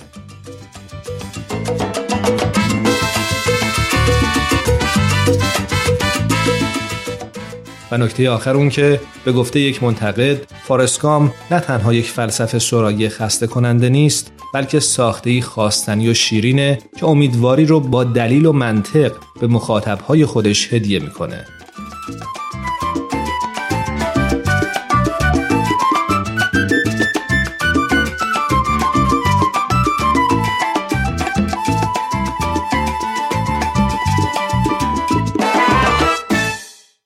و 7.91 7.97
نکته 7.97 8.29
آخر 8.29 8.55
اون 8.55 8.69
که 8.69 9.01
به 9.25 9.31
گفته 9.31 9.59
یک 9.59 9.83
منتقد 9.83 10.37
فارسکام 10.63 11.33
نه 11.51 11.59
تنها 11.59 11.93
یک 11.93 12.05
فلسفه 12.05 12.59
سرایی 12.59 13.09
خسته 13.09 13.47
کننده 13.47 13.89
نیست 13.89 14.31
بلکه 14.53 14.79
ساخته 14.79 15.41
خواستنی 15.41 16.09
و 16.09 16.13
شیرینه 16.13 16.79
که 16.99 17.05
امیدواری 17.05 17.65
رو 17.65 17.79
با 17.79 18.03
دلیل 18.03 18.45
و 18.45 18.51
منطق 18.51 19.11
به 19.41 19.47
مخاطبهای 19.47 20.25
خودش 20.25 20.73
هدیه 20.73 20.99
می‌کنه. 20.99 21.45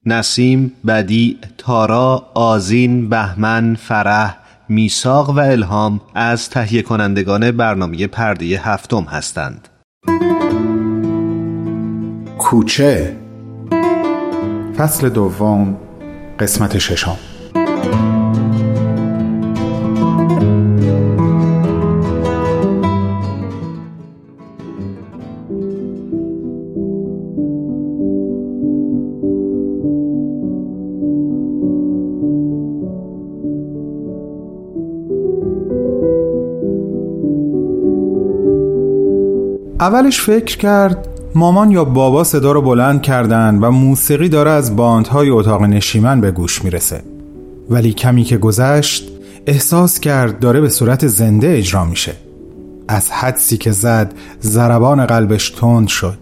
نسیم، 0.05 0.73
بدی، 0.87 1.39
تارا، 1.57 2.31
آزین، 2.33 3.09
بهمن، 3.09 3.75
فرح، 3.75 4.42
میساق 4.69 5.29
و 5.29 5.39
الهام 5.39 6.01
از 6.15 6.49
تهیه 6.49 6.81
کنندگان 6.81 7.51
برنامه 7.51 8.07
پرده 8.07 8.45
هفتم 8.45 9.03
هستند. 9.03 9.67
کوچه 12.37 13.17
فصل 14.77 15.09
دوم 15.09 15.77
قسمت 16.39 16.77
ششم 16.77 17.17
اولش 39.83 40.21
فکر 40.21 40.57
کرد 40.57 41.07
مامان 41.35 41.71
یا 41.71 41.85
بابا 41.85 42.23
صدا 42.23 42.51
رو 42.51 42.61
بلند 42.61 43.01
کردن 43.01 43.59
و 43.61 43.71
موسیقی 43.71 44.29
داره 44.29 44.51
از 44.51 44.75
باندهای 44.75 45.29
اتاق 45.29 45.61
نشیمن 45.61 46.21
به 46.21 46.31
گوش 46.31 46.63
می‌رسه. 46.63 47.01
ولی 47.69 47.93
کمی 47.93 48.23
که 48.23 48.37
گذشت 48.37 49.11
احساس 49.47 49.99
کرد 49.99 50.39
داره 50.39 50.61
به 50.61 50.69
صورت 50.69 51.07
زنده 51.07 51.57
اجرا 51.57 51.85
میشه. 51.85 52.13
از 52.87 53.11
حدسی 53.11 53.57
که 53.57 53.71
زد 53.71 54.13
زربان 54.39 55.05
قلبش 55.05 55.49
تند 55.49 55.87
شد. 55.87 56.17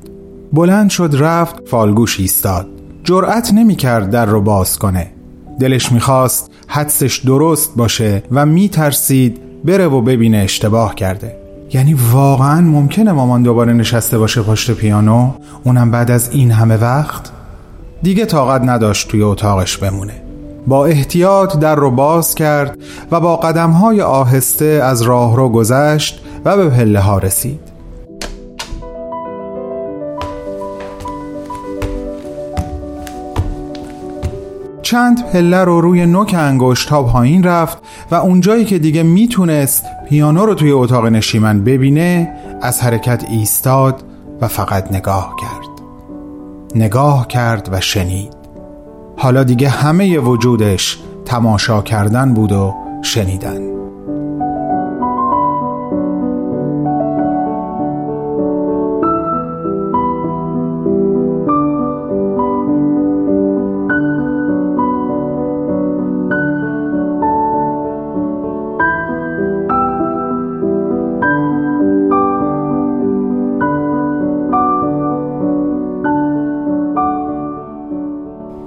بلند 0.53 0.89
شد 0.89 1.15
رفت 1.19 1.67
فالگوش 1.67 2.19
ایستاد. 2.19 2.67
جرأت 3.03 3.53
نمی‌کرد 3.53 4.09
در 4.09 4.25
رو 4.25 4.41
باز 4.41 4.79
کنه. 4.79 5.11
دلش 5.59 5.91
می‌خواست 5.91 6.51
حدسش 6.67 7.17
درست 7.17 7.71
باشه 7.75 8.23
و 8.31 8.45
میترسید 8.45 9.41
بره 9.65 9.87
و 9.87 10.01
ببینه 10.01 10.37
اشتباه 10.37 10.95
کرده. 10.95 11.40
یعنی 11.73 11.93
واقعا 11.93 12.61
ممکنه 12.61 13.11
مامان 13.11 13.43
دوباره 13.43 13.73
نشسته 13.73 14.17
باشه 14.17 14.41
پشت 14.41 14.71
پیانو؟ 14.71 15.31
اونم 15.63 15.91
بعد 15.91 16.11
از 16.11 16.29
این 16.31 16.51
همه 16.51 16.77
وقت؟ 16.77 17.31
دیگه 18.01 18.25
طاقت 18.25 18.61
نداشت 18.61 19.07
توی 19.07 19.21
اتاقش 19.21 19.77
بمونه. 19.77 20.13
با 20.67 20.85
احتیاط 20.85 21.57
در 21.57 21.75
رو 21.75 21.91
باز 21.91 22.35
کرد 22.35 22.77
و 23.11 23.19
با 23.19 23.37
قدمهای 23.37 24.01
آهسته 24.01 24.65
از 24.65 25.01
راه 25.01 25.35
رو 25.35 25.49
گذشت 25.49 26.21
و 26.45 26.57
به 26.57 26.69
پله 26.69 26.99
ها 26.99 27.17
رسید. 27.17 27.70
چند 34.91 35.31
پله 35.31 35.63
رو 35.63 35.81
روی 35.81 36.05
نوک 36.05 36.35
انگشت 36.37 36.89
ها 36.89 37.03
پایین 37.03 37.43
رفت 37.43 37.77
و 38.11 38.15
اونجایی 38.15 38.65
که 38.65 38.79
دیگه 38.79 39.03
می‌تونست 39.03 39.85
پیانو 40.09 40.45
رو 40.45 40.53
توی 40.53 40.71
اتاق 40.71 41.05
نشیمن 41.05 41.63
ببینه 41.63 42.31
از 42.61 42.81
حرکت 42.81 43.25
ایستاد 43.29 44.03
و 44.41 44.47
فقط 44.47 44.91
نگاه 44.91 45.35
کرد. 45.41 45.81
نگاه 46.75 47.27
کرد 47.27 47.69
و 47.71 47.81
شنید. 47.81 48.33
حالا 49.17 49.43
دیگه 49.43 49.69
همه 49.69 50.19
وجودش 50.19 50.99
تماشا 51.25 51.81
کردن 51.81 52.33
بود 52.33 52.51
و 52.51 52.73
شنیدن. 53.01 53.80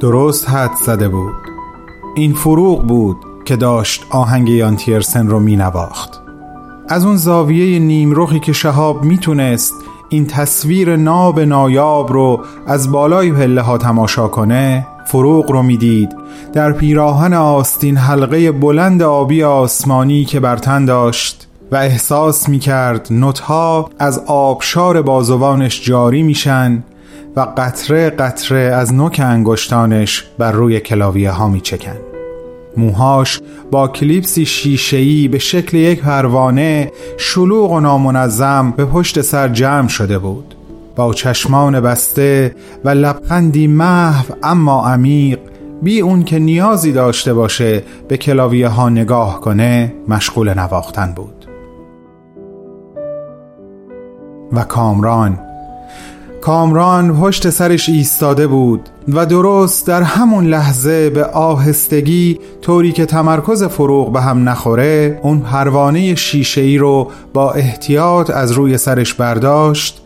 درست 0.05 0.51
حد 0.51 0.75
زده 0.75 1.09
بود. 1.09 1.35
این 2.15 2.35
فروغ 2.35 2.87
بود 2.87 3.17
که 3.45 3.57
داشت 3.57 4.05
آهنگ 4.11 4.49
یان 4.49 4.77
تیرسن 4.77 5.27
رو 5.27 5.41
می 5.41 5.57
نواخت 5.57 6.21
از 6.89 7.05
اون 7.05 7.17
زاویه 7.17 7.79
نیمروخی 7.79 8.41
که 8.41 8.53
شهاب 8.53 9.05
می‌تونست 9.05 9.75
این 10.09 10.27
تصویر 10.27 10.97
ناب 10.97 11.41
نایاب 11.41 12.13
رو 12.13 12.41
از 12.67 12.93
بالای 12.93 13.33
پله 13.33 13.61
ها 13.61 13.79
تماشا 13.79 14.29
کنه 14.29 14.87
فروغ 15.07 15.51
رو 15.51 15.63
می‌دید. 15.63 16.17
در 16.53 16.73
پیراهن 16.73 17.35
آستین 17.35 17.97
حلقه 17.97 18.53
بلند 18.53 19.03
آبی 19.03 19.43
آسمانی 19.43 20.25
که 20.25 20.41
برتن 20.41 20.85
داشت 20.85 21.49
و 21.73 21.77
احساس 21.77 22.49
می‌کرد 22.49 23.07
نوتها 23.11 23.91
از 23.99 24.23
آبشار 24.27 25.03
بازوانش 25.03 25.85
جاری 25.85 26.23
میشن 26.23 26.83
و 27.37 27.41
قطره 27.57 28.11
قطره 28.11 28.59
از 28.59 28.95
نوک 28.95 29.21
انگشتانش 29.25 30.25
بر 30.39 30.53
روی 30.53 30.81
کلاویه 30.81 31.31
ها 31.31 31.49
می 31.49 31.61
چکن. 31.61 31.97
موهاش 32.77 33.41
با 33.71 33.89
کلیپسی 33.89 34.47
شیشه‌ای 34.47 35.29
به 35.29 35.39
شکل 35.39 35.77
یک 35.77 36.03
پروانه 36.03 36.93
شلوغ 37.19 37.73
و 37.73 37.81
نامنظم 37.81 38.75
به 38.77 38.85
پشت 38.85 39.21
سر 39.21 39.49
جمع 39.49 39.89
شده 39.89 40.19
بود 40.19 40.55
با 40.97 41.15
چشمان 41.15 41.81
بسته 41.81 42.55
و 42.85 42.89
لبخندی 42.89 43.67
محو 43.67 44.35
اما 44.43 44.87
عمیق 44.89 45.39
بی 45.83 46.01
اون 46.01 46.25
که 46.25 46.39
نیازی 46.39 46.93
داشته 46.93 47.35
باشه 47.35 47.83
به 48.09 48.17
کلاویه 48.17 48.69
ها 48.69 48.89
نگاه 48.89 49.41
کنه 49.41 49.95
مشغول 50.09 50.55
نواختن 50.55 51.13
بود 51.17 51.47
و 54.53 54.65
کامران 54.65 55.39
کامران 56.45 57.21
پشت 57.21 57.51
سرش 57.51 57.89
ایستاده 57.89 58.47
بود 58.47 58.89
و 59.09 59.27
درست 59.27 59.87
در 59.87 60.03
همون 60.03 60.47
لحظه 60.47 61.11
به 61.11 61.25
آهستگی 61.25 62.39
طوری 62.63 62.93
که 62.93 63.07
تمرکز 63.07 63.65
فروغ 63.65 64.13
به 64.13 64.21
هم 64.21 64.49
نخوره 64.49 65.21
اون 65.23 65.41
پروانه 65.41 66.15
شیشه 66.15 66.61
ای 66.61 66.79
رو 66.79 67.11
با 67.35 67.53
احتیاط 67.53 68.31
از 68.31 68.53
روی 68.53 68.79
سرش 68.79 69.15
برداشت 69.15 70.03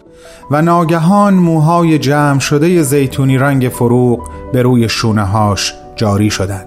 و 0.51 0.63
ناگهان 0.63 1.35
موهای 1.35 1.99
جمع 1.99 2.39
شده 2.39 2.83
زیتونی 2.83 3.39
رنگ 3.39 3.69
فروغ 3.69 4.29
به 4.53 4.63
روی 4.63 4.89
شونه 4.89 5.25
هاش 5.25 5.75
جاری 5.97 6.31
شدن 6.31 6.65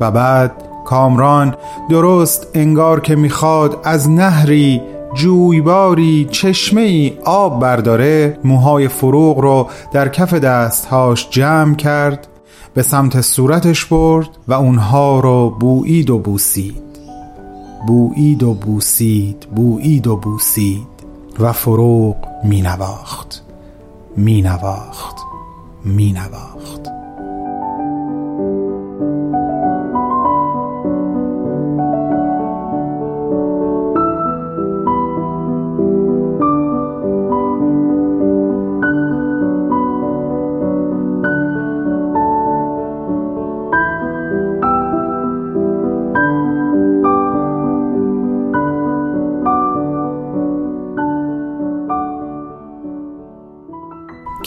و 0.00 0.10
بعد 0.10 0.52
کامران 0.84 1.54
درست 1.90 2.46
انگار 2.54 3.00
که 3.00 3.16
می‌خواد 3.16 3.80
از 3.84 4.10
نهری 4.10 4.82
جویباری 5.14 6.28
چشمه 6.30 6.80
ای 6.80 7.12
آب 7.24 7.60
برداره 7.60 8.38
موهای 8.44 8.88
فروغ 8.88 9.38
رو 9.38 9.68
در 9.92 10.08
کف 10.08 10.34
دستهاش 10.34 11.30
جمع 11.30 11.74
کرد 11.74 12.28
به 12.74 12.82
سمت 12.82 13.20
صورتش 13.20 13.84
برد 13.84 14.28
و 14.48 14.52
اونها 14.52 15.20
رو 15.20 15.50
بویید 15.60 16.10
و 16.10 16.18
بوسید. 16.18 16.84
بویید 17.86 18.42
و 18.42 18.54
بوسید 18.54 19.46
بویید 19.54 20.06
و 20.06 20.16
بوسید 20.16 20.86
و 21.40 21.52
فروغ 21.52 22.16
می 22.44 22.62
نواخت 22.62 23.42
می 25.86 26.14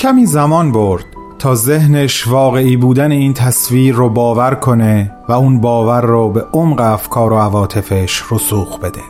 کمی 0.07 0.25
زمان 0.25 0.71
برد 0.71 1.05
تا 1.39 1.55
ذهنش 1.55 2.27
واقعی 2.27 2.77
بودن 2.77 3.11
این 3.11 3.33
تصویر 3.33 3.95
رو 3.95 4.09
باور 4.09 4.55
کنه 4.55 5.11
و 5.29 5.31
اون 5.31 5.61
باور 5.61 6.01
رو 6.01 6.29
به 6.29 6.45
عمق 6.53 6.81
افکار 6.81 7.33
و 7.33 7.37
عواطفش 7.37 8.23
رسوخ 8.31 8.79
بده. 8.79 9.01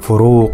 فروغ 0.00 0.50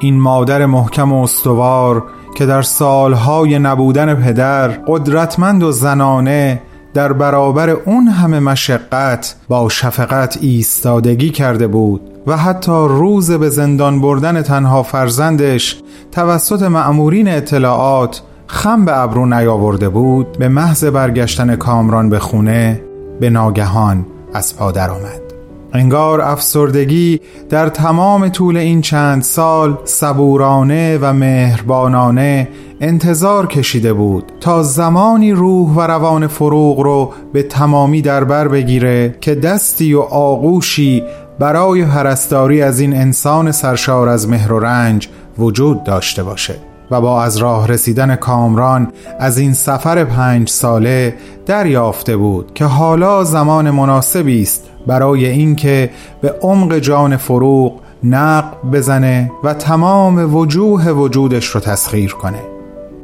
این 0.00 0.20
مادر 0.20 0.66
محکم 0.66 1.12
و 1.12 1.22
استوار 1.22 2.04
که 2.34 2.46
در 2.46 2.62
سالهای 2.62 3.58
نبودن 3.58 4.14
پدر 4.14 4.68
قدرتمند 4.68 5.62
و 5.62 5.72
زنانه 5.72 6.62
در 6.94 7.12
برابر 7.12 7.70
اون 7.70 8.08
همه 8.08 8.40
مشقت 8.40 9.36
با 9.48 9.68
شفقت 9.68 10.38
ایستادگی 10.40 11.30
کرده 11.30 11.66
بود 11.66 12.00
و 12.26 12.36
حتی 12.36 12.86
روز 12.88 13.30
به 13.30 13.48
زندان 13.48 14.00
بردن 14.00 14.42
تنها 14.42 14.82
فرزندش 14.82 15.82
توسط 16.12 16.62
مأمورین 16.62 17.28
اطلاعات 17.28 18.22
خم 18.46 18.84
به 18.84 18.98
ابرو 18.98 19.26
نیاورده 19.26 19.88
بود 19.88 20.38
به 20.38 20.48
محض 20.48 20.84
برگشتن 20.84 21.56
کامران 21.56 22.10
به 22.10 22.18
خونه 22.18 22.82
به 23.20 23.30
ناگهان 23.30 24.06
از 24.34 24.56
پا 24.56 24.64
آمد 24.66 25.26
انگار 25.72 26.20
افسردگی 26.20 27.20
در 27.48 27.68
تمام 27.68 28.28
طول 28.28 28.56
این 28.56 28.80
چند 28.80 29.22
سال 29.22 29.78
صبورانه 29.84 30.98
و 30.98 31.12
مهربانانه 31.12 32.48
انتظار 32.80 33.46
کشیده 33.46 33.92
بود 33.92 34.32
تا 34.40 34.62
زمانی 34.62 35.32
روح 35.32 35.70
و 35.74 35.80
روان 35.80 36.26
فروغ 36.26 36.80
رو 36.80 37.12
به 37.32 37.42
تمامی 37.42 38.02
در 38.02 38.24
بر 38.24 38.48
بگیره 38.48 39.14
که 39.20 39.34
دستی 39.34 39.94
و 39.94 40.00
آغوشی 40.00 41.04
برای 41.38 41.84
پرستاری 41.84 42.62
از 42.62 42.80
این 42.80 42.96
انسان 42.96 43.52
سرشار 43.52 44.08
از 44.08 44.28
مهر 44.28 44.52
و 44.52 44.58
رنج 44.58 45.08
وجود 45.38 45.84
داشته 45.84 46.22
باشه. 46.22 46.54
و 46.90 47.00
با 47.00 47.22
از 47.22 47.36
راه 47.36 47.68
رسیدن 47.68 48.16
کامران 48.16 48.92
از 49.18 49.38
این 49.38 49.52
سفر 49.52 50.04
پنج 50.04 50.48
ساله 50.48 51.14
دریافته 51.46 52.16
بود 52.16 52.54
که 52.54 52.64
حالا 52.64 53.24
زمان 53.24 53.70
مناسبی 53.70 54.42
است 54.42 54.64
برای 54.86 55.26
اینکه 55.26 55.90
به 56.20 56.34
عمق 56.42 56.78
جان 56.78 57.16
فروغ 57.16 57.72
نقب 58.04 58.70
بزنه 58.72 59.30
و 59.44 59.54
تمام 59.54 60.34
وجوه 60.34 60.90
وجودش 60.90 61.46
رو 61.46 61.60
تسخیر 61.60 62.12
کنه. 62.12 62.42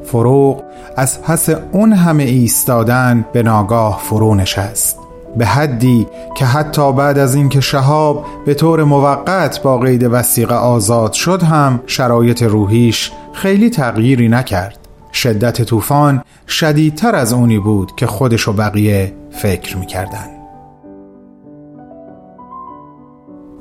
فروغ 0.04 0.62
از 0.96 1.22
پس 1.22 1.48
اون 1.72 1.92
همه 1.92 2.22
ایستادن 2.22 3.24
به 3.32 3.42
ناگاه 3.42 4.00
فرو 4.02 4.34
نشست 4.34 5.01
به 5.36 5.46
حدی 5.46 6.06
که 6.36 6.44
حتی 6.44 6.92
بعد 6.92 7.18
از 7.18 7.34
اینکه 7.34 7.60
شهاب 7.60 8.26
به 8.46 8.54
طور 8.54 8.84
موقت 8.84 9.62
با 9.62 9.78
قید 9.78 10.08
وسیقه 10.10 10.54
آزاد 10.54 11.12
شد 11.12 11.42
هم 11.42 11.80
شرایط 11.86 12.42
روحیش 12.42 13.12
خیلی 13.32 13.70
تغییری 13.70 14.28
نکرد. 14.28 14.78
شدت 15.12 15.62
طوفان 15.62 16.22
شدیدتر 16.48 17.14
از 17.14 17.32
اونی 17.32 17.58
بود 17.58 17.96
که 17.96 18.06
خودش 18.06 18.48
و 18.48 18.52
بقیه 18.52 19.14
فکر 19.30 19.76
می‌کردن 19.76 20.31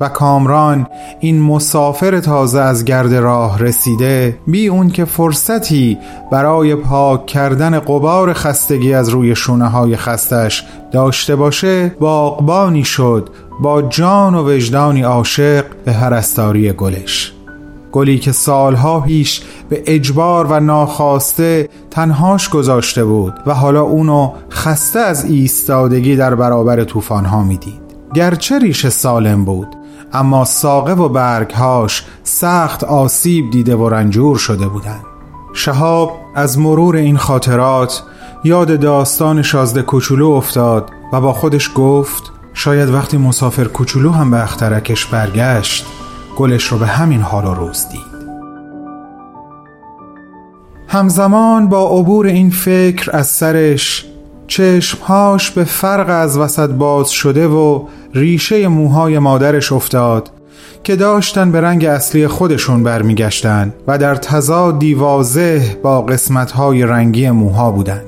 و 0.02 0.10
کامران 0.10 0.88
این 1.20 1.42
مسافر 1.42 2.20
تازه 2.20 2.60
از 2.60 2.86
گرد 2.86 3.14
راه 3.14 3.60
رسیده 3.60 4.38
بی 4.48 4.68
اون 4.68 4.90
که 4.90 5.06
فرصتی 5.06 5.98
برای 6.32 6.76
پاک 6.76 7.26
کردن 7.26 7.80
قبار 7.80 8.34
خستگی 8.34 8.94
از 8.94 9.10
روی 9.10 9.36
شونه 9.36 9.68
های 9.68 9.96
خستش 9.96 10.64
داشته 10.92 11.36
باشه 11.36 11.96
باغبانی 12.00 12.84
شد 12.84 13.30
با 13.62 13.82
جان 13.82 14.36
و 14.36 14.50
وجدانی 14.50 15.02
عاشق 15.02 15.66
به 15.86 15.94
هرستاری 15.94 16.72
گلش. 16.72 17.34
گلی 17.92 18.20
که 18.20 18.32
سالها 18.32 19.00
پیش 19.00 19.42
به 19.70 19.84
اجبار 19.86 20.46
و 20.46 20.60
ناخواسته 20.60 21.70
تنهاش 21.92 22.50
گذاشته 22.50 23.06
بود 23.06 23.34
و 23.46 23.54
حالا 23.54 23.82
اونو 23.82 24.32
خسته 24.52 25.00
از 25.00 25.26
ایستادگی 25.26 26.16
در 26.16 26.36
برابر 26.36 26.84
طوفانها 26.84 27.44
می‌دید. 27.44 27.82
گرچه 28.14 28.60
ریش 28.60 28.88
سالم 28.88 29.46
بود 29.46 29.68
اما 30.14 30.46
ساقه 30.46 30.94
و 30.94 31.10
برگهاش 31.10 32.06
سخت 32.24 32.84
آسیب 32.84 33.52
دیده 33.52 33.76
و 33.76 33.90
رنجور 33.90 34.38
شده 34.38 34.68
بودند. 34.68 35.06
شهاب 35.54 36.12
از 36.36 36.60
مرور 36.60 36.96
این 36.96 37.18
خاطرات 37.18 38.04
یاد 38.44 38.80
داستان 38.80 39.42
شازده 39.42 39.82
کوچولو 39.82 40.30
افتاد 40.30 40.90
و 41.14 41.22
با 41.22 41.34
خودش 41.34 41.72
گفت 41.76 42.32
شاید 42.54 42.90
وقتی 42.90 43.18
مسافر 43.18 43.64
کوچولو 43.64 44.12
هم 44.12 44.32
به 44.32 44.44
اخترکش 44.44 45.06
برگشت 45.06 45.86
گلش 46.38 46.68
رو 46.68 46.78
به 46.78 46.88
همین 46.88 47.22
حال 47.22 47.46
و 47.46 47.54
روز 47.54 47.86
دید. 47.92 48.12
همزمان 50.88 51.70
با 51.70 52.00
عبور 52.00 52.26
این 52.26 52.50
فکر 52.50 53.18
از 53.18 53.28
سرش 53.28 54.06
چشمهاش 54.52 55.52
به 55.52 55.64
فرق 55.64 56.10
از 56.10 56.38
وسط 56.38 56.70
باز 56.70 57.10
شده 57.10 57.48
و 57.48 57.84
ریشه 58.14 58.68
موهای 58.68 59.20
مادرش 59.20 59.72
افتاد 59.72 60.30
که 60.84 60.96
داشتن 60.96 61.52
به 61.52 61.62
رنگ 61.62 61.86
اصلی 61.86 62.28
خودشون 62.28 62.84
برمیگشتن 62.84 63.74
و 63.88 63.98
در 63.98 64.16
تضادی 64.16 64.94
واضح 64.94 65.74
با 65.84 66.02
قسمتهای 66.02 66.84
رنگی 66.84 67.30
موها 67.30 67.72
بودن. 67.72 68.02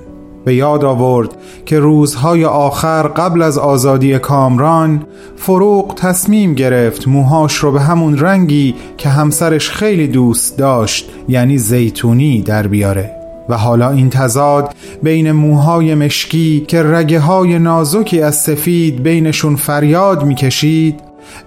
به 0.45 0.55
یاد 0.55 0.85
آورد 0.85 1.29
که 1.65 1.79
روزهای 1.79 2.45
آخر 2.45 3.07
قبل 3.07 3.41
از 3.41 3.57
آزادی 3.57 4.19
کامران 4.19 5.05
فروغ 5.35 5.95
تصمیم 5.95 6.53
گرفت 6.53 7.07
موهاش 7.07 7.55
رو 7.55 7.71
به 7.71 7.81
همون 7.81 8.17
رنگی 8.17 8.75
که 8.97 9.09
همسرش 9.09 9.69
خیلی 9.69 10.07
دوست 10.07 10.57
داشت 10.57 11.09
یعنی 11.27 11.57
زیتونی 11.57 12.41
در 12.41 12.67
بیاره. 12.67 13.22
و 13.49 13.57
حالا 13.57 13.91
این 13.91 14.09
تضاد 14.09 14.75
بین 15.03 15.31
موهای 15.31 15.95
مشکی 15.95 16.65
که 16.67 16.83
رگه 16.83 17.19
های 17.19 17.59
نازکی 17.59 18.21
از 18.21 18.35
سفید 18.35 19.03
بینشون 19.03 19.55
فریاد 19.55 20.23
می‌کشید 20.25 20.99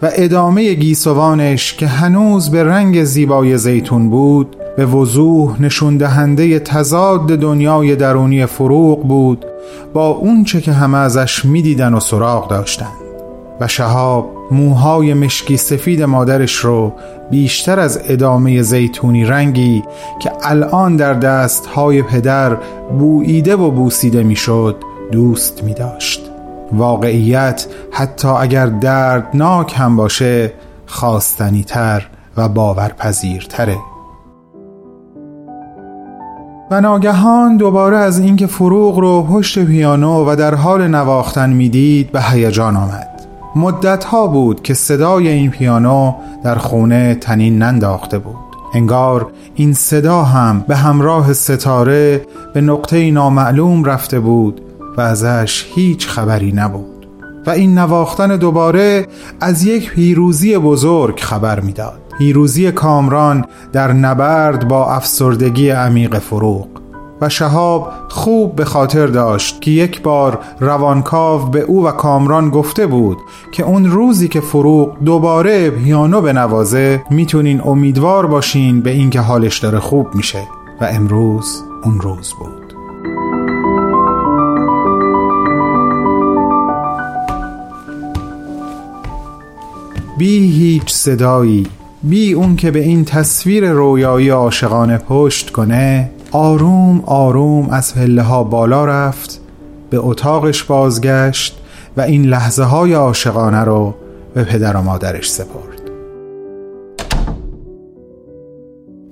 و 0.02 0.10
ادامه 0.14 0.74
گیسوانش 0.74 1.74
که 1.74 1.86
هنوز 1.86 2.50
به 2.50 2.64
رنگ 2.64 3.04
زیبای 3.04 3.58
زیتون 3.58 4.10
بود 4.10 4.56
به 4.76 4.86
وضوح 4.86 5.62
نشون 5.62 5.96
دهنده 5.96 6.58
تضاد 6.58 7.26
دنیای 7.26 7.96
درونی 7.96 8.46
فروغ 8.46 9.08
بود 9.08 9.44
با 9.94 10.06
اونچه 10.06 10.60
که 10.60 10.72
همه 10.72 10.98
ازش 10.98 11.44
می‌دیدن 11.44 11.94
و 11.94 12.00
سراغ 12.00 12.48
داشتن. 12.48 13.05
و 13.60 13.68
شهاب 13.68 14.30
موهای 14.50 15.14
مشکی 15.14 15.56
سفید 15.56 16.02
مادرش 16.02 16.54
رو 16.54 16.92
بیشتر 17.30 17.80
از 17.80 18.00
ادامه 18.08 18.62
زیتونی 18.62 19.24
رنگی 19.24 19.82
که 20.20 20.32
الان 20.42 20.96
در 20.96 21.14
دست 21.14 21.66
های 21.66 22.02
پدر 22.02 22.56
بوییده 22.98 23.56
و 23.56 23.70
بوسیده 23.70 24.22
می‌شد 24.22 24.76
دوست 25.12 25.64
می 25.64 25.74
داشت 25.74 26.20
واقعیت 26.72 27.66
حتی 27.90 28.28
اگر 28.28 28.66
دردناک 28.66 29.74
هم 29.76 29.96
باشه 29.96 30.52
خواستنی 30.86 31.64
تر 31.64 32.06
و 32.36 32.48
باورپذیرتره. 32.48 33.76
و 36.70 36.80
ناگهان 36.80 37.56
دوباره 37.56 37.96
از 37.96 38.18
اینکه 38.18 38.46
فروغ 38.46 38.98
رو 38.98 39.22
پشت 39.22 39.64
پیانو 39.64 40.30
و 40.30 40.36
در 40.36 40.54
حال 40.54 40.88
نواختن 40.88 41.50
می‌دید 41.50 42.12
به 42.12 42.22
هیجان 42.22 42.76
آمد. 42.76 43.15
مدت 43.56 44.04
ها 44.04 44.26
بود 44.26 44.62
که 44.62 44.74
صدای 44.74 45.28
این 45.28 45.50
پیانو 45.50 46.14
در 46.44 46.54
خونه 46.54 47.14
تنین 47.14 47.62
ننداخته 47.62 48.18
بود. 48.18 48.36
انگار 48.74 49.32
این 49.54 49.72
صدا 49.72 50.22
هم 50.22 50.64
به 50.68 50.76
همراه 50.76 51.32
ستاره 51.32 52.26
به 52.54 52.60
نقطه 52.60 53.10
نامعلوم 53.10 53.84
رفته 53.84 54.20
بود 54.20 54.60
و 54.96 55.00
ازش 55.00 55.66
هیچ 55.74 56.08
خبری 56.08 56.52
نبود. 56.52 57.06
و 57.46 57.50
این 57.50 57.78
نواختن 57.78 58.36
دوباره 58.36 59.06
از 59.40 59.64
یک 59.64 59.90
پیروزی 59.90 60.58
بزرگ 60.58 61.20
خبر 61.20 61.60
می‌داد. 61.60 62.00
پیروزی 62.18 62.72
کامران 62.72 63.44
در 63.72 63.92
نبرد 63.92 64.68
با 64.68 64.92
افسردگی 64.92 65.70
عمیق 65.70 66.18
فروغ. 66.18 66.66
و 67.20 67.28
شهاب 67.28 67.92
خوب 68.08 68.56
به 68.56 68.64
خاطر 68.64 69.06
داشت 69.06 69.60
که 69.60 69.70
یک 69.70 70.02
بار 70.02 70.38
روانکاو 70.60 71.50
به 71.50 71.60
او 71.60 71.86
و 71.86 71.90
کامران 71.90 72.50
گفته 72.50 72.86
بود 72.86 73.18
که 73.52 73.62
اون 73.62 73.90
روزی 73.90 74.28
که 74.28 74.40
فروغ 74.40 74.96
دوباره 75.04 75.70
پیانو 75.70 76.32
نوازه 76.32 77.02
می‌تونین 77.10 77.60
امیدوار 77.64 78.26
باشین 78.26 78.80
به 78.80 78.90
اینکه 78.90 79.20
حالش 79.20 79.58
داره 79.58 79.78
خوب 79.78 80.14
میشه. 80.14 80.42
و 80.80 80.84
امروز 80.84 81.62
اون 81.84 82.00
روز 82.00 82.32
بود. 82.38 82.74
بی 90.18 90.52
هیچ 90.52 90.92
صدایی 90.92 91.66
بی 92.02 92.32
اون 92.32 92.56
که 92.56 92.70
به 92.70 92.78
این 92.78 93.04
تصویر 93.04 93.70
رویایی 93.70 94.28
عاشقانه 94.28 94.98
پشت 94.98 95.50
کنه 95.50 96.10
آروم 96.30 97.02
آروم 97.06 97.70
از 97.70 97.94
پله 97.94 98.22
ها 98.22 98.44
بالا 98.44 98.84
رفت 98.84 99.40
به 99.90 99.98
اتاقش 99.98 100.62
بازگشت 100.62 101.58
و 101.96 102.00
این 102.00 102.24
لحظه 102.24 102.62
های 102.62 102.92
عاشقانه 102.92 103.60
رو 103.60 103.94
به 104.34 104.44
پدر 104.44 104.76
و 104.76 104.82
مادرش 104.82 105.30
سپرد. 105.30 105.76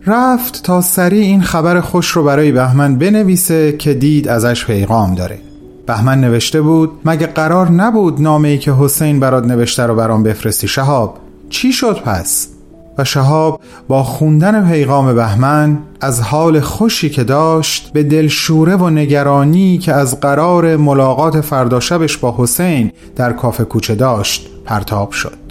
رفت 0.07 0.63
تا 0.63 0.81
سریع 0.81 1.23
این 1.23 1.43
خبر 1.43 1.81
خوش 1.81 2.11
رو 2.11 2.25
برای 2.25 2.53
بهمن 2.53 2.97
بنویسه 2.97 3.77
که 3.77 3.95
دید 3.95 4.29
ازش 4.29 4.67
پیغام 4.67 5.15
داره. 5.15 5.39
بهمن 5.87 6.21
نوشته 6.21 6.63
بود 6.63 6.91
مگه 7.05 7.27
قرار 7.27 7.71
نبود 7.71 8.21
نامه 8.21 8.49
ای 8.49 8.59
که 8.59 8.73
حسین 8.73 9.21
برات 9.21 9.45
نوشته 9.45 9.83
رو 9.83 9.95
برام 9.95 10.23
بفرستی 10.23 10.69
شهاب؟ 10.69 11.19
چی 11.51 11.73
شد 11.73 12.01
پس؟ 12.05 12.54
و 12.99 13.05
شهاب 13.05 13.61
با 13.89 14.03
خوندن 14.03 14.69
پیغام 14.71 15.15
بهمن 15.15 15.79
از 16.01 16.21
حال 16.21 16.61
خوشی 16.61 17.11
که 17.11 17.25
داشت 17.25 17.93
به 17.93 18.03
دلشوره 18.03 18.77
و 18.77 18.91
نگرانی 18.91 19.79
که 19.79 19.93
از 19.93 20.21
قرار 20.21 20.77
ملاقات 20.77 21.41
فردا 21.41 21.81
شبش 21.81 22.17
با 22.17 22.35
حسین 22.39 22.93
در 23.17 23.33
کافه 23.33 23.65
کوچه 23.65 23.95
داشت 23.95 24.47
پرتاب 24.65 25.11
شد. 25.11 25.45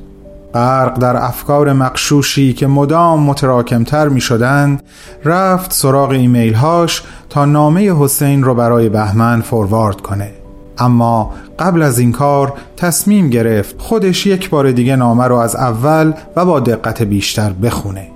غرق 0.54 1.00
در 1.00 1.18
افکار 1.18 1.74
مقشوشی 1.74 2.54
که 2.54 2.68
مدام 2.68 3.24
متراکمتر 3.24 4.08
می 4.08 4.22
شدند 4.22 4.84
رفت 5.26 5.74
سراغ 5.74 6.10
ایمیل 6.10 6.54
هاش 6.54 7.04
تا 7.30 7.46
نامه 7.46 7.94
حسین 7.94 8.44
رو 8.44 8.56
برای 8.56 8.90
بهمن 8.90 9.42
فوروارد 9.42 10.02
کنه. 10.02 10.43
اما 10.78 11.32
قبل 11.60 11.82
از 11.82 12.00
این 12.00 12.12
کار 12.12 12.54
تصمیم 12.78 13.30
گرفت 13.30 13.82
خودش 13.82 14.26
یک 14.26 14.50
بار 14.50 14.72
دیگه 14.72 14.96
نامه 14.96 15.24
رو 15.24 15.36
از 15.36 15.56
اول 15.56 16.14
و 16.36 16.46
با 16.46 16.60
دقت 16.60 17.02
بیشتر 17.02 17.54
بخونه 17.54 18.08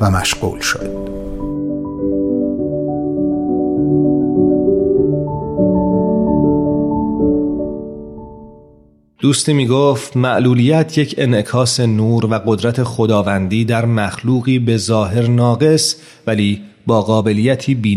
و 0.00 0.10
مشغول 0.10 0.60
شد. 0.60 1.10
دوستی 9.20 9.52
می 9.52 9.66
گفت 9.66 10.16
معلولیت 10.16 10.98
یک 10.98 11.14
انعکاس 11.18 11.80
نور 11.80 12.26
و 12.26 12.34
قدرت 12.46 12.82
خداوندی 12.82 13.64
در 13.64 13.84
مخلوقی 13.84 14.58
به 14.58 14.76
ظاهر 14.76 15.26
ناقص 15.26 15.96
ولی 16.26 16.62
با 16.86 17.02
قابلیتی 17.02 17.74
بی 17.74 17.96